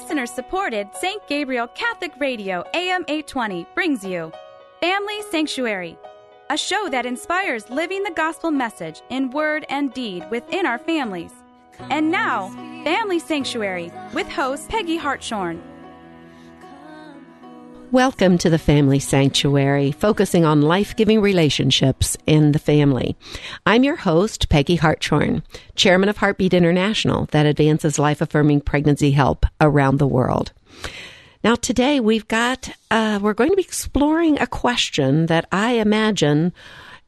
Listener 0.00 0.26
supported 0.26 0.88
St. 0.94 1.20
Gabriel 1.26 1.66
Catholic 1.66 2.12
Radio 2.20 2.62
AM 2.72 3.02
820 3.08 3.66
brings 3.74 4.04
you 4.04 4.30
Family 4.80 5.22
Sanctuary, 5.28 5.98
a 6.50 6.56
show 6.56 6.88
that 6.88 7.04
inspires 7.04 7.68
living 7.68 8.04
the 8.04 8.12
gospel 8.12 8.52
message 8.52 9.02
in 9.10 9.30
word 9.30 9.66
and 9.68 9.92
deed 9.92 10.24
within 10.30 10.66
our 10.66 10.78
families. 10.78 11.32
And 11.90 12.12
now, 12.12 12.48
Family 12.84 13.18
Sanctuary 13.18 13.90
with 14.14 14.28
host 14.28 14.68
Peggy 14.68 14.96
Hartshorn. 14.96 15.60
Welcome 17.92 18.36
to 18.38 18.50
the 18.50 18.58
Family 18.58 18.98
Sanctuary, 18.98 19.92
focusing 19.92 20.44
on 20.44 20.60
life 20.60 20.94
giving 20.94 21.22
relationships 21.22 22.18
in 22.26 22.52
the 22.52 22.58
family. 22.58 23.16
I'm 23.64 23.82
your 23.82 23.96
host, 23.96 24.50
Peggy 24.50 24.76
Hartshorn, 24.76 25.42
chairman 25.74 26.10
of 26.10 26.18
Heartbeat 26.18 26.52
International, 26.52 27.24
that 27.30 27.46
advances 27.46 27.98
life 27.98 28.20
affirming 28.20 28.60
pregnancy 28.60 29.12
help 29.12 29.46
around 29.58 29.96
the 29.96 30.06
world. 30.06 30.52
Now, 31.42 31.54
today 31.54 31.98
we've 31.98 32.28
got, 32.28 32.68
uh, 32.90 33.20
we're 33.22 33.32
going 33.32 33.50
to 33.50 33.56
be 33.56 33.62
exploring 33.62 34.38
a 34.38 34.46
question 34.46 35.24
that 35.26 35.48
I 35.50 35.72
imagine 35.72 36.52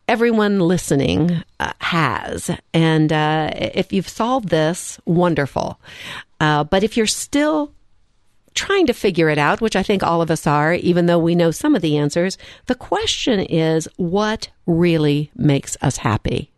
everyone 0.09 0.61
listening 0.61 1.43
uh, 1.61 1.75
has. 1.81 2.51
And 2.73 3.13
uh, 3.13 3.51
if 3.55 3.93
you've 3.93 4.09
solved 4.09 4.49
this, 4.49 4.99
wonderful. 5.05 5.79
Uh, 6.41 6.65
but 6.65 6.83
if 6.83 6.97
you're 6.97 7.07
still 7.07 7.75
trying 8.61 8.87
to 8.87 8.93
figure 8.93 9.31
it 9.31 9.39
out, 9.39 9.63
which 9.63 9.75
I 9.75 9.83
think 9.83 10.03
all 10.03 10.21
of 10.21 10.31
us 10.31 10.47
are, 10.47 10.75
even 10.75 11.07
though 11.07 11.19
we 11.19 11.35
know 11.35 11.51
some 11.51 11.75
of 11.75 11.81
the 11.81 11.97
answers. 11.97 12.37
The 12.67 12.75
question 12.75 13.41
is, 13.41 13.89
what 13.97 14.51
really 14.67 15.31
makes 15.35 15.79
us 15.81 15.97
happy? 15.97 16.51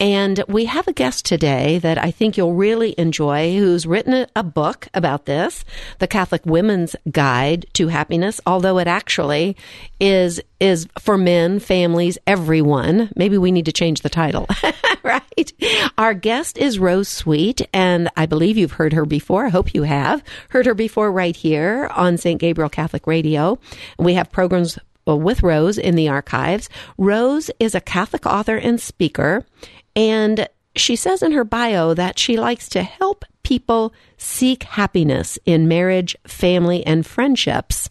And 0.00 0.42
we 0.48 0.64
have 0.64 0.88
a 0.88 0.92
guest 0.92 1.24
today 1.24 1.78
that 1.78 1.96
I 1.96 2.10
think 2.10 2.36
you'll 2.36 2.54
really 2.54 2.94
enjoy 2.98 3.56
who's 3.56 3.86
written 3.86 4.26
a 4.34 4.42
book 4.42 4.88
about 4.92 5.26
this, 5.26 5.64
The 6.00 6.08
Catholic 6.08 6.44
Women's 6.44 6.96
Guide 7.10 7.66
to 7.74 7.86
Happiness, 7.86 8.40
although 8.44 8.78
it 8.78 8.88
actually 8.88 9.56
is 10.00 10.40
is 10.58 10.88
for 10.98 11.16
men, 11.16 11.60
families, 11.60 12.18
everyone. 12.26 13.10
Maybe 13.14 13.38
we 13.38 13.52
need 13.52 13.66
to 13.66 13.72
change 13.72 14.00
the 14.00 14.08
title. 14.08 14.48
right? 15.36 15.52
Our 15.96 16.14
guest 16.14 16.58
is 16.58 16.80
Rose 16.80 17.08
Sweet, 17.08 17.62
and 17.72 18.10
I 18.16 18.26
believe 18.26 18.56
you've 18.56 18.72
heard 18.72 18.92
her 18.92 19.06
before. 19.06 19.46
I 19.46 19.50
hope 19.50 19.72
you 19.72 19.84
have 19.84 20.22
heard 20.48 20.66
her 20.66 20.74
before 20.74 21.12
right 21.12 21.36
here 21.36 21.88
on 21.94 22.18
St. 22.18 22.40
Gabriel 22.40 22.68
Catholic 22.68 23.06
Radio. 23.06 23.58
We 23.98 24.14
have 24.14 24.32
programs 24.32 24.78
with 25.06 25.44
Rose 25.44 25.78
in 25.78 25.94
the 25.94 26.08
archives. 26.08 26.68
Rose 26.98 27.52
is 27.60 27.76
a 27.76 27.80
Catholic 27.80 28.26
author 28.26 28.56
and 28.56 28.80
speaker. 28.80 29.46
And 29.94 30.48
she 30.74 30.96
says 30.96 31.22
in 31.22 31.30
her 31.32 31.44
bio 31.44 31.94
that 31.94 32.18
she 32.18 32.36
likes 32.36 32.68
to 32.70 32.82
help 32.82 33.24
people 33.44 33.94
seek 34.18 34.64
happiness 34.64 35.38
in 35.46 35.68
marriage, 35.68 36.16
family, 36.26 36.84
and 36.84 37.06
friendships. 37.06 37.88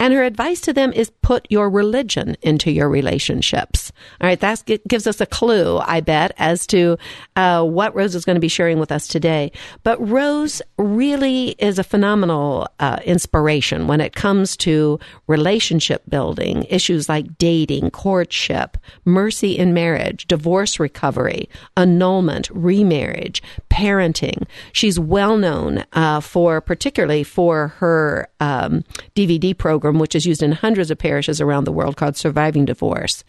And 0.00 0.14
her 0.14 0.24
advice 0.24 0.62
to 0.62 0.72
them 0.72 0.94
is 0.94 1.10
put 1.22 1.46
your 1.50 1.68
religion 1.68 2.36
into 2.40 2.70
your 2.70 2.88
relationships. 2.88 3.92
All 4.20 4.26
right, 4.26 4.40
that 4.40 4.64
gives 4.88 5.06
us 5.06 5.20
a 5.20 5.26
clue, 5.26 5.78
I 5.78 6.00
bet, 6.00 6.32
as 6.38 6.66
to 6.68 6.96
uh, 7.36 7.64
what 7.64 7.94
Rose 7.94 8.14
is 8.14 8.24
going 8.24 8.36
to 8.36 8.40
be 8.40 8.48
sharing 8.48 8.78
with 8.78 8.90
us 8.90 9.06
today. 9.06 9.52
But 9.82 10.00
Rose 10.00 10.62
really 10.78 11.50
is 11.58 11.78
a 11.78 11.84
phenomenal 11.84 12.66
uh, 12.80 13.00
inspiration 13.04 13.86
when 13.88 14.00
it 14.00 14.16
comes 14.16 14.56
to 14.58 14.98
relationship 15.26 16.02
building, 16.08 16.64
issues 16.70 17.08
like 17.08 17.36
dating, 17.36 17.90
courtship, 17.90 18.78
mercy 19.04 19.58
in 19.58 19.74
marriage, 19.74 20.26
divorce 20.26 20.80
recovery, 20.80 21.48
annulment, 21.76 22.48
remarriage, 22.54 23.42
parenting. 23.70 24.46
She's 24.72 24.98
well 24.98 25.36
known 25.36 25.84
uh, 25.92 26.20
for, 26.20 26.62
particularly 26.62 27.22
for 27.22 27.68
her 27.78 28.28
um, 28.40 28.82
DVD 29.14 29.56
program, 29.56 29.89
which 29.98 30.14
is 30.14 30.26
used 30.26 30.42
in 30.42 30.52
hundreds 30.52 30.90
of 30.90 30.98
parishes 30.98 31.40
around 31.40 31.64
the 31.64 31.72
world 31.72 31.96
called 31.96 32.16
Surviving 32.16 32.64
Divorce. 32.64 33.24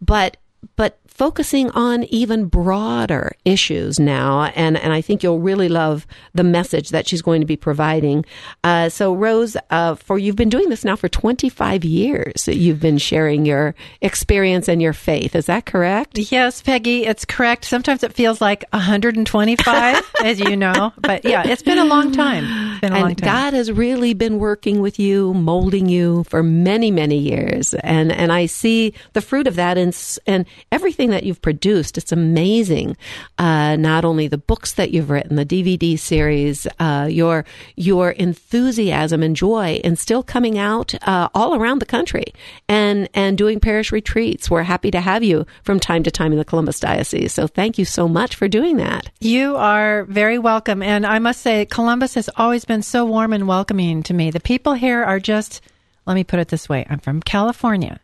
But 0.00 0.36
but 0.76 0.98
focusing 1.18 1.68
on 1.72 2.04
even 2.04 2.44
broader 2.44 3.32
issues 3.44 3.98
now. 3.98 4.44
And, 4.54 4.76
and 4.76 4.92
I 4.92 5.00
think 5.00 5.24
you'll 5.24 5.40
really 5.40 5.68
love 5.68 6.06
the 6.32 6.44
message 6.44 6.90
that 6.90 7.08
she's 7.08 7.22
going 7.22 7.40
to 7.40 7.46
be 7.46 7.56
providing. 7.56 8.24
Uh, 8.62 8.88
so, 8.88 9.12
Rose, 9.12 9.56
uh, 9.70 9.96
for 9.96 10.16
you've 10.16 10.36
been 10.36 10.48
doing 10.48 10.68
this 10.68 10.84
now 10.84 10.94
for 10.94 11.08
25 11.08 11.84
years. 11.84 12.46
You've 12.46 12.78
been 12.78 12.98
sharing 12.98 13.44
your 13.44 13.74
experience 14.00 14.68
and 14.68 14.80
your 14.80 14.92
faith. 14.92 15.34
Is 15.34 15.46
that 15.46 15.66
correct? 15.66 16.18
Yes, 16.30 16.62
Peggy, 16.62 17.04
it's 17.04 17.24
correct. 17.24 17.64
Sometimes 17.64 18.04
it 18.04 18.12
feels 18.12 18.40
like 18.40 18.64
125, 18.72 20.12
as 20.22 20.38
you 20.38 20.56
know. 20.56 20.92
But 20.98 21.24
yeah, 21.24 21.42
it's 21.44 21.62
been 21.62 21.78
a 21.78 21.84
long 21.84 22.12
time. 22.12 22.44
It's 22.44 22.80
been 22.80 22.92
a 22.92 22.96
and 22.96 23.04
long 23.04 23.14
time. 23.16 23.26
God 23.26 23.54
has 23.54 23.72
really 23.72 24.14
been 24.14 24.38
working 24.38 24.80
with 24.80 25.00
you, 25.00 25.34
molding 25.34 25.88
you 25.88 26.22
for 26.28 26.44
many, 26.44 26.92
many 26.92 27.18
years. 27.18 27.74
And, 27.74 28.12
and 28.12 28.32
I 28.32 28.46
see 28.46 28.94
the 29.14 29.20
fruit 29.20 29.48
of 29.48 29.56
that 29.56 29.76
in, 29.76 29.92
and 30.28 30.46
everything 30.72 31.10
that 31.10 31.24
you've 31.24 31.42
produced. 31.42 31.98
It's 31.98 32.12
amazing. 32.12 32.96
Uh, 33.38 33.76
not 33.76 34.04
only 34.04 34.28
the 34.28 34.38
books 34.38 34.74
that 34.74 34.90
you've 34.90 35.10
written, 35.10 35.36
the 35.36 35.46
DVD 35.46 35.98
series, 35.98 36.66
uh, 36.78 37.08
your 37.10 37.44
your 37.76 38.10
enthusiasm 38.10 39.22
and 39.22 39.36
joy, 39.36 39.80
and 39.84 39.98
still 39.98 40.22
coming 40.22 40.58
out 40.58 40.94
uh, 41.06 41.28
all 41.34 41.54
around 41.54 41.80
the 41.80 41.86
country 41.86 42.24
and 42.68 43.08
and 43.14 43.38
doing 43.38 43.60
parish 43.60 43.92
retreats. 43.92 44.50
We're 44.50 44.62
happy 44.62 44.90
to 44.90 45.00
have 45.00 45.22
you 45.22 45.46
from 45.62 45.80
time 45.80 46.02
to 46.02 46.10
time 46.10 46.32
in 46.32 46.38
the 46.38 46.44
Columbus 46.44 46.80
Diocese. 46.80 47.32
So 47.32 47.46
thank 47.46 47.78
you 47.78 47.84
so 47.84 48.08
much 48.08 48.36
for 48.36 48.48
doing 48.48 48.76
that. 48.78 49.10
You 49.20 49.56
are 49.56 50.04
very 50.04 50.38
welcome, 50.38 50.82
and 50.82 51.06
I 51.06 51.18
must 51.18 51.40
say, 51.42 51.66
Columbus 51.66 52.14
has 52.14 52.28
always 52.36 52.64
been 52.64 52.82
so 52.82 53.04
warm 53.04 53.32
and 53.32 53.48
welcoming 53.48 54.02
to 54.04 54.14
me. 54.14 54.30
The 54.30 54.40
people 54.40 54.74
here 54.74 55.02
are 55.02 55.20
just. 55.20 55.60
Let 56.06 56.14
me 56.14 56.24
put 56.24 56.40
it 56.40 56.48
this 56.48 56.68
way: 56.68 56.86
I'm 56.88 57.00
from 57.00 57.20
California. 57.20 58.00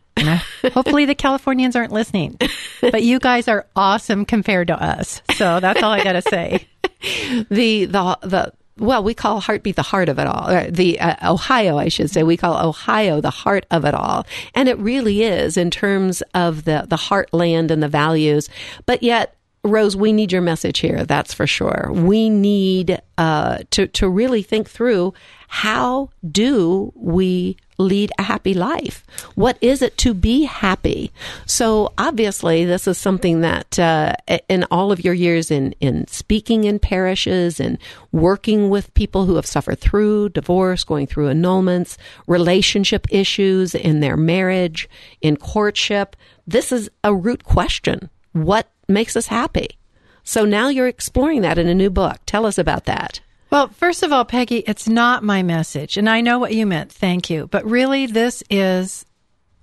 Hopefully 0.73 1.05
the 1.05 1.15
Californians 1.15 1.75
aren't 1.75 1.91
listening. 1.91 2.37
But 2.81 3.03
you 3.03 3.19
guys 3.19 3.47
are 3.47 3.65
awesome 3.75 4.25
compared 4.25 4.67
to 4.67 4.81
us. 4.81 5.21
So 5.35 5.59
that's 5.59 5.81
all 5.83 5.91
I 5.91 6.03
got 6.03 6.13
to 6.13 6.21
say. 6.21 6.67
the 7.49 7.85
the 7.85 8.17
the 8.21 8.53
well, 8.77 9.03
we 9.03 9.13
call 9.13 9.39
Heartbeat 9.39 9.77
the 9.77 9.81
heart 9.81 10.09
of 10.09 10.19
it 10.19 10.27
all. 10.27 10.47
The 10.69 10.99
uh, 10.99 11.33
Ohio, 11.33 11.77
I 11.77 11.87
should 11.87 12.09
say, 12.11 12.23
we 12.23 12.35
call 12.35 12.67
Ohio 12.67 13.21
the 13.21 13.29
heart 13.29 13.65
of 13.71 13.85
it 13.85 13.93
all, 13.93 14.25
and 14.53 14.67
it 14.67 14.77
really 14.79 15.23
is 15.23 15.57
in 15.57 15.71
terms 15.71 16.21
of 16.33 16.65
the 16.65 16.85
the 16.87 16.97
heartland 16.97 17.71
and 17.71 17.81
the 17.81 17.87
values. 17.87 18.49
But 18.85 19.01
yet, 19.01 19.35
Rose, 19.63 19.95
we 19.95 20.11
need 20.11 20.31
your 20.31 20.41
message 20.41 20.79
here. 20.79 21.05
That's 21.05 21.33
for 21.33 21.47
sure. 21.47 21.89
We 21.93 22.29
need 22.29 23.01
uh, 23.17 23.59
to 23.71 23.87
to 23.87 24.09
really 24.09 24.43
think 24.43 24.69
through 24.69 25.13
how 25.47 26.09
do 26.29 26.91
we 26.95 27.57
lead 27.77 28.11
a 28.17 28.23
happy 28.23 28.53
life? 28.53 29.05
What 29.35 29.57
is 29.61 29.81
it 29.81 29.97
to 29.99 30.13
be 30.13 30.43
happy? 30.43 31.11
So 31.45 31.93
obviously, 31.97 32.65
this 32.65 32.87
is 32.87 32.97
something 32.97 33.41
that 33.41 33.77
uh, 33.79 34.13
in 34.49 34.65
all 34.71 34.91
of 34.91 35.03
your 35.03 35.13
years 35.13 35.51
in 35.51 35.73
in 35.79 36.07
speaking 36.07 36.63
in 36.63 36.79
parishes 36.79 37.59
and 37.59 37.77
working 38.11 38.69
with 38.69 38.93
people 38.93 39.25
who 39.25 39.35
have 39.35 39.45
suffered 39.45 39.79
through 39.79 40.29
divorce, 40.29 40.83
going 40.83 41.07
through 41.07 41.29
annulments, 41.29 41.97
relationship 42.27 43.07
issues 43.11 43.75
in 43.75 43.99
their 43.99 44.17
marriage, 44.17 44.89
in 45.21 45.37
courtship. 45.37 46.15
This 46.47 46.71
is 46.71 46.89
a 47.03 47.13
root 47.13 47.43
question. 47.43 48.09
What 48.33 48.69
makes 48.87 49.15
us 49.15 49.27
happy? 49.27 49.77
So 50.23 50.43
now 50.43 50.69
you're 50.69 50.87
exploring 50.87 51.41
that 51.41 51.57
in 51.57 51.67
a 51.67 51.75
new 51.75 51.89
book. 51.89 52.17
Tell 52.25 52.45
us 52.45 52.57
about 52.57 52.85
that. 52.85 53.19
Well, 53.55 53.69
first 53.69 54.03
of 54.03 54.11
all, 54.11 54.25
Peggy, 54.25 54.57
it's 54.57 54.85
not 54.85 55.23
my 55.23 55.41
message, 55.41 55.95
and 55.95 56.09
I 56.09 56.19
know 56.19 56.39
what 56.39 56.53
you 56.53 56.65
meant. 56.65 56.91
Thank 56.91 57.29
you. 57.29 57.47
But 57.47 57.63
really, 57.63 58.05
this 58.05 58.43
is 58.49 59.05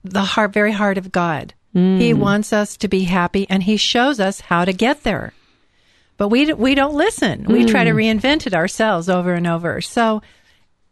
the 0.03 0.22
heart, 0.22 0.54
very 0.54 0.72
heart 0.72 0.97
of 0.97 1.12
God. 1.12 1.53
Mm. 1.76 2.00
He 2.00 2.14
wants 2.14 2.54
us 2.54 2.78
to 2.78 2.88
be 2.88 3.03
happy, 3.03 3.47
and 3.50 3.62
He 3.62 3.76
shows 3.76 4.19
us 4.19 4.41
how 4.41 4.64
to 4.64 4.72
get 4.72 5.03
there. 5.03 5.34
But 6.16 6.28
we 6.28 6.54
we 6.54 6.75
don't 6.75 6.94
listen. 6.94 7.44
Mm. 7.44 7.53
We 7.53 7.66
try 7.66 7.84
to 7.84 7.91
reinvent 7.91 8.47
it 8.47 8.54
ourselves 8.54 9.10
over 9.10 9.34
and 9.34 9.47
over. 9.47 9.83
So 9.83 10.22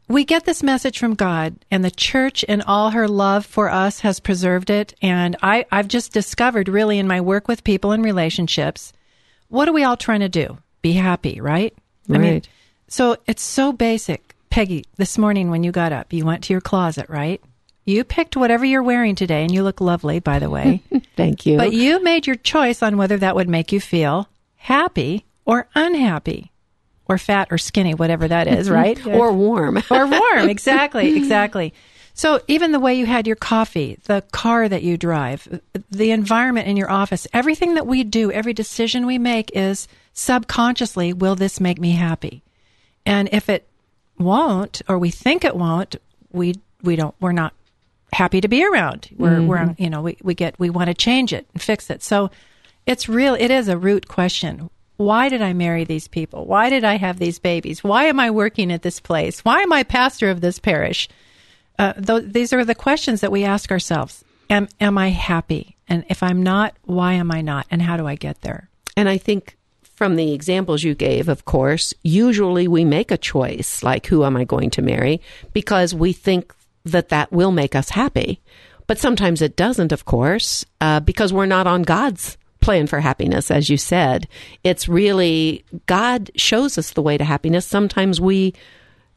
we 0.07 0.25
get 0.25 0.45
this 0.45 0.63
message 0.63 0.99
from 0.99 1.15
God, 1.15 1.57
and 1.71 1.83
the 1.83 1.91
church, 1.91 2.45
and 2.51 2.63
all 2.67 2.91
her 2.91 3.09
love 3.09 3.47
for 3.47 3.71
us, 3.71 4.01
has 4.01 4.21
preserved 4.21 4.69
it. 4.69 4.95
And 5.01 5.37
I, 5.43 5.65
I've 5.73 5.89
just 5.89 6.13
discovered, 6.13 6.69
really, 6.69 6.99
in 6.99 7.09
my 7.09 7.23
work 7.23 7.49
with 7.49 7.65
people 7.65 7.93
and 7.93 8.05
relationships, 8.05 8.93
what 9.49 9.71
are 9.71 9.73
we 9.73 9.85
all 9.85 9.97
trying 9.97 10.21
to 10.21 10.29
do? 10.29 10.59
Be 10.83 10.93
happy, 10.93 11.41
right? 11.41 11.75
Right. 12.07 12.19
I 12.19 12.19
mean, 12.19 12.43
so 12.91 13.17
it's 13.27 13.43
so 13.43 13.73
basic. 13.73 14.35
Peggy, 14.51 14.85
this 14.97 15.17
morning 15.17 15.49
when 15.49 15.63
you 15.63 15.71
got 15.71 15.93
up, 15.93 16.13
you 16.13 16.27
went 16.27 16.45
to 16.45 16.53
your 16.53 16.61
closet, 16.61 17.09
right? 17.09 17.41
You 17.85 18.03
picked 18.05 18.37
whatever 18.37 18.65
you're 18.65 18.83
wearing 18.83 19.15
today, 19.15 19.43
and 19.43 19.55
you 19.55 19.63
look 19.63 19.81
lovely, 19.81 20.19
by 20.19 20.41
the 20.41 20.51
way. 20.51 20.83
Thank 21.17 21.47
you. 21.47 21.57
But 21.57 21.73
you 21.73 22.03
made 22.03 22.27
your 22.27 22.37
choice 22.37 22.83
on 22.83 22.97
whether 22.97 23.17
that 23.17 23.37
would 23.37 23.49
make 23.49 23.73
you 23.73 23.81
feel 23.81 24.29
happy 24.57 25.25
or 25.45 25.69
unhappy 25.75 26.51
or 27.07 27.17
fat 27.17 27.49
or 27.53 27.59
skinny, 27.59 27.95
whatever 27.95 28.27
that 28.29 28.49
is, 28.49 28.69
right? 28.71 29.05
or 29.07 29.33
warm. 29.33 29.79
or 29.91 30.07
warm. 30.07 30.49
Exactly. 30.49 31.17
Exactly. 31.17 31.73
So 32.13 32.41
even 32.49 32.73
the 32.73 32.81
way 32.81 32.97
you 32.97 33.07
had 33.07 33.27
your 33.27 33.37
coffee, 33.37 33.99
the 34.05 34.23
car 34.33 34.69
that 34.69 34.83
you 34.83 34.97
drive, 34.97 35.61
the 35.91 36.11
environment 36.11 36.67
in 36.67 36.77
your 36.77 36.91
office, 36.91 37.27
everything 37.33 37.75
that 37.75 37.87
we 37.87 38.03
do, 38.05 38.33
every 38.33 38.53
decision 38.53 39.07
we 39.07 39.17
make 39.17 39.51
is 39.55 39.89
subconsciously, 40.13 41.13
will 41.13 41.37
this 41.37 41.61
make 41.61 41.81
me 41.81 41.93
happy? 41.93 42.43
And 43.07 43.29
if 43.33 43.49
it 43.49 43.67
won't, 44.19 44.83
or 44.89 44.99
we 44.99 45.11
think 45.11 45.45
it 45.45 45.57
won't, 45.57 45.97
we 46.33 46.55
we 46.83 46.97
don't 46.97 47.15
we're 47.21 47.33
not 47.33 47.55
happy 48.13 48.41
to 48.41 48.49
be 48.49 48.65
around. 48.65 49.09
We're 49.17 49.31
mm-hmm. 49.31 49.47
we're 49.47 49.75
you 49.79 49.91
know 49.91 50.03
we 50.03 50.17
we 50.23 50.35
get 50.35 50.59
we 50.59 50.71
want 50.71 50.89
to 50.89 50.95
change 50.95 51.33
it 51.33 51.47
and 51.53 51.63
fix 51.63 51.91
it. 51.91 52.03
So 52.03 52.31
it's 52.87 53.09
real. 53.09 53.35
It 53.35 53.51
is 53.51 53.69
a 53.69 53.79
root 53.79 54.09
question. 54.09 54.71
Why 54.97 55.31
did 55.31 55.41
I 55.41 55.55
marry 55.55 55.85
these 55.85 56.09
people? 56.09 56.45
Why 56.45 56.69
did 56.69 56.85
I 56.85 56.97
have 56.97 57.19
these 57.19 57.39
babies? 57.39 57.83
Why 57.83 58.05
am 58.05 58.21
I 58.21 58.31
working 58.31 58.71
at 58.71 58.83
this 58.83 59.01
place? 59.01 59.41
Why 59.45 59.61
am 59.63 59.73
I 59.73 59.83
pastor 59.83 60.31
of 60.31 60.43
this 60.43 60.59
parish? 60.59 61.09
Uh, 61.79 61.95
th- 61.95 62.25
these 62.27 62.53
are 62.53 62.65
the 62.65 62.75
questions 62.75 63.23
that 63.23 63.33
we 63.33 63.45
ask 63.45 63.71
ourselves. 63.71 64.25
Am 64.51 64.69
am 64.81 64.99
I 64.99 65.09
happy? 65.09 65.77
And 65.89 66.05
if 66.09 66.23
I'm 66.23 66.43
not, 66.43 66.75
why 66.85 67.15
am 67.15 67.31
I 67.33 67.41
not? 67.41 67.67
And 67.71 67.81
how 67.81 67.97
do 67.97 68.07
I 68.07 68.15
get 68.15 68.43
there? 68.43 68.69
And 68.97 69.09
I 69.09 69.17
think 69.17 69.57
from 70.01 70.17
the 70.17 70.33
examples 70.33 70.83
you 70.83 70.95
gave, 70.95 71.29
of 71.29 71.45
course, 71.45 71.93
usually 72.03 72.67
we 72.67 72.87
make 72.87 73.11
a 73.11 73.19
choice 73.19 73.83
like 73.83 74.07
who 74.07 74.25
am 74.25 74.35
I 74.35 74.45
going 74.45 74.71
to 74.71 74.81
marry 74.81 75.21
because 75.53 75.95
we 75.95 76.15
think 76.15 76.55
that 76.87 77.11
that 77.11 77.31
will 77.31 77.53
make 77.53 77.75
us 77.75 77.91
happy. 77.91 78.41
But 78.87 78.99
sometimes 78.99 79.43
it 79.43 79.57
doesn't, 79.57 79.93
of 79.93 80.07
course, 80.07 80.65
uh, 80.81 81.01
because 81.01 81.35
we're 81.35 81.45
not 81.45 81.67
on 81.67 81.83
God's 81.83 82.39
plan 82.63 82.87
for 82.87 82.99
happiness, 83.01 83.51
as 83.51 83.69
you 83.69 83.77
said. 83.77 84.27
It's 84.65 84.89
really 84.89 85.67
God 85.85 86.31
shows 86.35 86.79
us 86.79 86.93
the 86.93 87.03
way 87.03 87.19
to 87.19 87.25
happiness. 87.25 87.67
Sometimes 87.67 88.23
we 88.23 88.55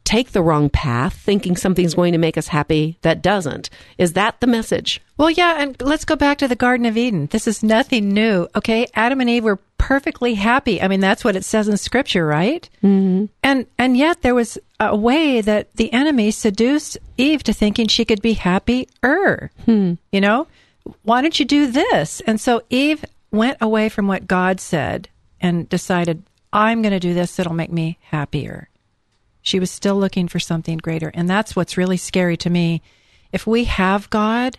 take 0.04 0.32
the 0.32 0.42
wrong 0.42 0.70
path 0.70 1.14
thinking 1.14 1.56
something's 1.56 1.96
going 1.96 2.12
to 2.12 2.18
make 2.18 2.38
us 2.38 2.48
happy 2.48 2.98
that 3.02 3.22
doesn't. 3.22 3.70
Is 3.98 4.14
that 4.14 4.40
the 4.40 4.48
message? 4.48 5.02
Well, 5.18 5.30
yeah, 5.30 5.62
and 5.62 5.80
let's 5.82 6.06
go 6.06 6.16
back 6.16 6.38
to 6.40 6.48
the 6.48 6.56
Garden 6.56 6.86
of 6.86 6.98
Eden. 6.98 7.28
This 7.28 7.48
is 7.48 7.64
nothing 7.64 8.10
new. 8.10 8.48
Okay, 8.56 8.88
Adam 8.94 9.22
and 9.22 9.30
Eve 9.30 9.44
were 9.44 9.60
perfectly 9.78 10.36
happy. 10.36 10.82
I 10.82 10.88
mean, 10.88 11.00
that's 11.00 11.24
what 11.24 11.36
it 11.36 11.46
says 11.46 11.68
in 11.68 11.78
scripture, 11.78 12.26
right? 12.26 12.70
Mm-hmm. 12.84 13.26
And 13.44 13.66
and 13.78 13.98
yet 13.98 14.22
there 14.22 14.36
was 14.36 14.58
a 14.80 14.96
way 14.96 15.42
that 15.42 15.74
the 15.76 15.92
enemy 15.94 16.32
seduced 16.32 16.98
Eve 17.18 17.44
to 17.44 17.54
thinking 17.54 17.88
she 17.88 18.06
could 18.06 18.22
be 18.22 18.34
happier. 18.34 19.52
Hmm. 19.66 19.94
You 20.12 20.22
know, 20.22 20.48
why 21.04 21.22
don't 21.22 21.40
you 21.40 21.46
do 21.46 21.72
this? 21.72 22.22
And 22.22 22.40
so 22.40 22.64
Eve 22.70 23.06
went 23.32 23.58
away 23.62 23.90
from 23.90 24.08
what 24.08 24.28
God 24.28 24.60
said 24.60 25.10
and 25.42 25.68
decided, 25.68 26.24
I'm 26.52 26.82
going 26.82 26.94
to 26.94 27.00
do 27.00 27.14
this 27.14 27.36
that'll 27.36 27.54
make 27.54 27.72
me 27.72 27.98
happier. 28.02 28.70
She 29.44 29.60
was 29.60 29.70
still 29.70 29.98
looking 29.98 30.28
for 30.28 30.40
something 30.40 30.80
greater. 30.80 31.12
And 31.14 31.30
that's 31.30 31.56
what's 31.56 31.78
really 31.78 31.98
scary 31.98 32.38
to 32.38 32.50
me. 32.50 32.82
If 33.32 33.46
we 33.46 33.66
have 33.66 34.10
God 34.10 34.58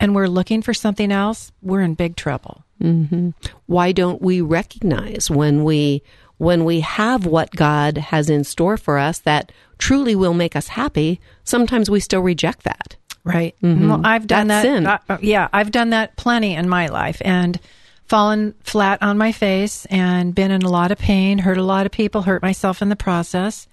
and 0.00 0.14
we're 0.14 0.28
looking 0.28 0.62
for 0.62 0.72
something 0.72 1.12
else, 1.12 1.52
we're 1.60 1.82
in 1.82 1.94
big 1.94 2.16
trouble. 2.16 2.64
Mm-hmm. 2.80 3.30
Why 3.66 3.92
don't 3.92 4.22
we 4.22 4.40
recognize 4.40 5.30
when 5.30 5.64
we 5.64 6.02
when 6.38 6.64
we 6.64 6.80
have 6.80 7.26
what 7.26 7.50
God 7.52 7.98
has 7.98 8.28
in 8.28 8.42
store 8.42 8.76
for 8.76 8.98
us 8.98 9.20
that 9.20 9.52
truly 9.78 10.16
will 10.16 10.34
make 10.34 10.56
us 10.56 10.68
happy? 10.68 11.20
Sometimes 11.44 11.90
we 11.90 12.00
still 12.00 12.22
reject 12.22 12.62
that. 12.64 12.96
Right. 13.24 13.54
Mm-hmm. 13.62 13.88
Well, 13.88 14.00
I've 14.04 14.26
done 14.26 14.48
That's 14.48 14.84
that. 14.84 15.02
Uh, 15.08 15.18
yeah, 15.20 15.48
I've 15.52 15.70
done 15.70 15.90
that 15.90 16.16
plenty 16.16 16.54
in 16.54 16.68
my 16.68 16.88
life, 16.88 17.22
and 17.24 17.60
fallen 18.06 18.54
flat 18.60 19.02
on 19.02 19.16
my 19.16 19.32
face 19.32 19.86
and 19.86 20.34
been 20.34 20.50
in 20.50 20.62
a 20.62 20.68
lot 20.68 20.92
of 20.92 20.98
pain, 20.98 21.38
hurt 21.38 21.56
a 21.56 21.62
lot 21.62 21.86
of 21.86 21.92
people, 21.92 22.22
hurt 22.22 22.42
myself 22.42 22.82
in 22.82 22.88
the 22.88 22.96
process. 22.96 23.66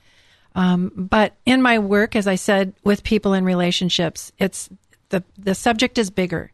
Um, 0.60 0.92
but 0.94 1.38
in 1.46 1.62
my 1.62 1.80
work, 1.80 2.18
as 2.18 2.28
I 2.28 2.36
said, 2.36 2.74
with 2.84 3.06
people 3.06 3.34
in 3.34 3.46
relationships, 3.46 4.34
it's 4.38 4.70
the 5.08 5.24
the 5.38 5.56
subject 5.56 5.98
is 5.98 6.10
bigger. 6.10 6.52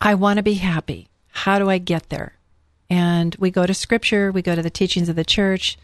I 0.00 0.14
want 0.14 0.38
to 0.38 0.42
be 0.42 0.54
happy. 0.54 1.08
How 1.28 1.58
do 1.58 1.68
I 1.68 1.76
get 1.76 2.08
there? 2.08 2.38
And 2.88 3.36
we 3.38 3.50
go 3.50 3.66
to 3.66 3.74
scripture, 3.74 4.32
we 4.32 4.40
go 4.40 4.54
to 4.54 4.62
the 4.62 4.70
teachings 4.70 5.10
of 5.10 5.16
the 5.16 5.24
church. 5.24 5.76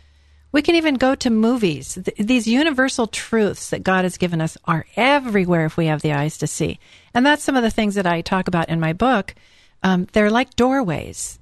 We 0.51 0.63
can 0.63 0.77
even 0.77 0.95
go 0.95 1.15
to 1.17 1.29
movies. 1.29 1.99
Th- 2.03 2.27
these 2.27 2.47
universal 2.47 3.07
truths 3.07 3.69
that 3.69 3.85
God 3.85 4.07
has 4.07 4.17
given 4.17 4.41
us 4.41 4.57
are 4.65 4.87
everywhere 4.97 5.67
if 5.67 5.77
we 5.77 5.87
have 5.87 6.01
the 6.01 6.15
eyes 6.15 6.39
to 6.39 6.47
see. 6.47 6.81
And 7.13 7.27
that's 7.27 7.45
some 7.45 7.55
of 7.55 7.63
the 7.63 7.71
things 7.71 7.97
that 7.97 8.07
I 8.07 8.23
talk 8.23 8.49
about 8.49 8.71
in 8.71 8.81
my 8.81 8.95
book. 8.95 9.35
Um, 9.83 10.07
they're 10.15 10.31
like 10.31 10.57
doorways. 10.57 11.39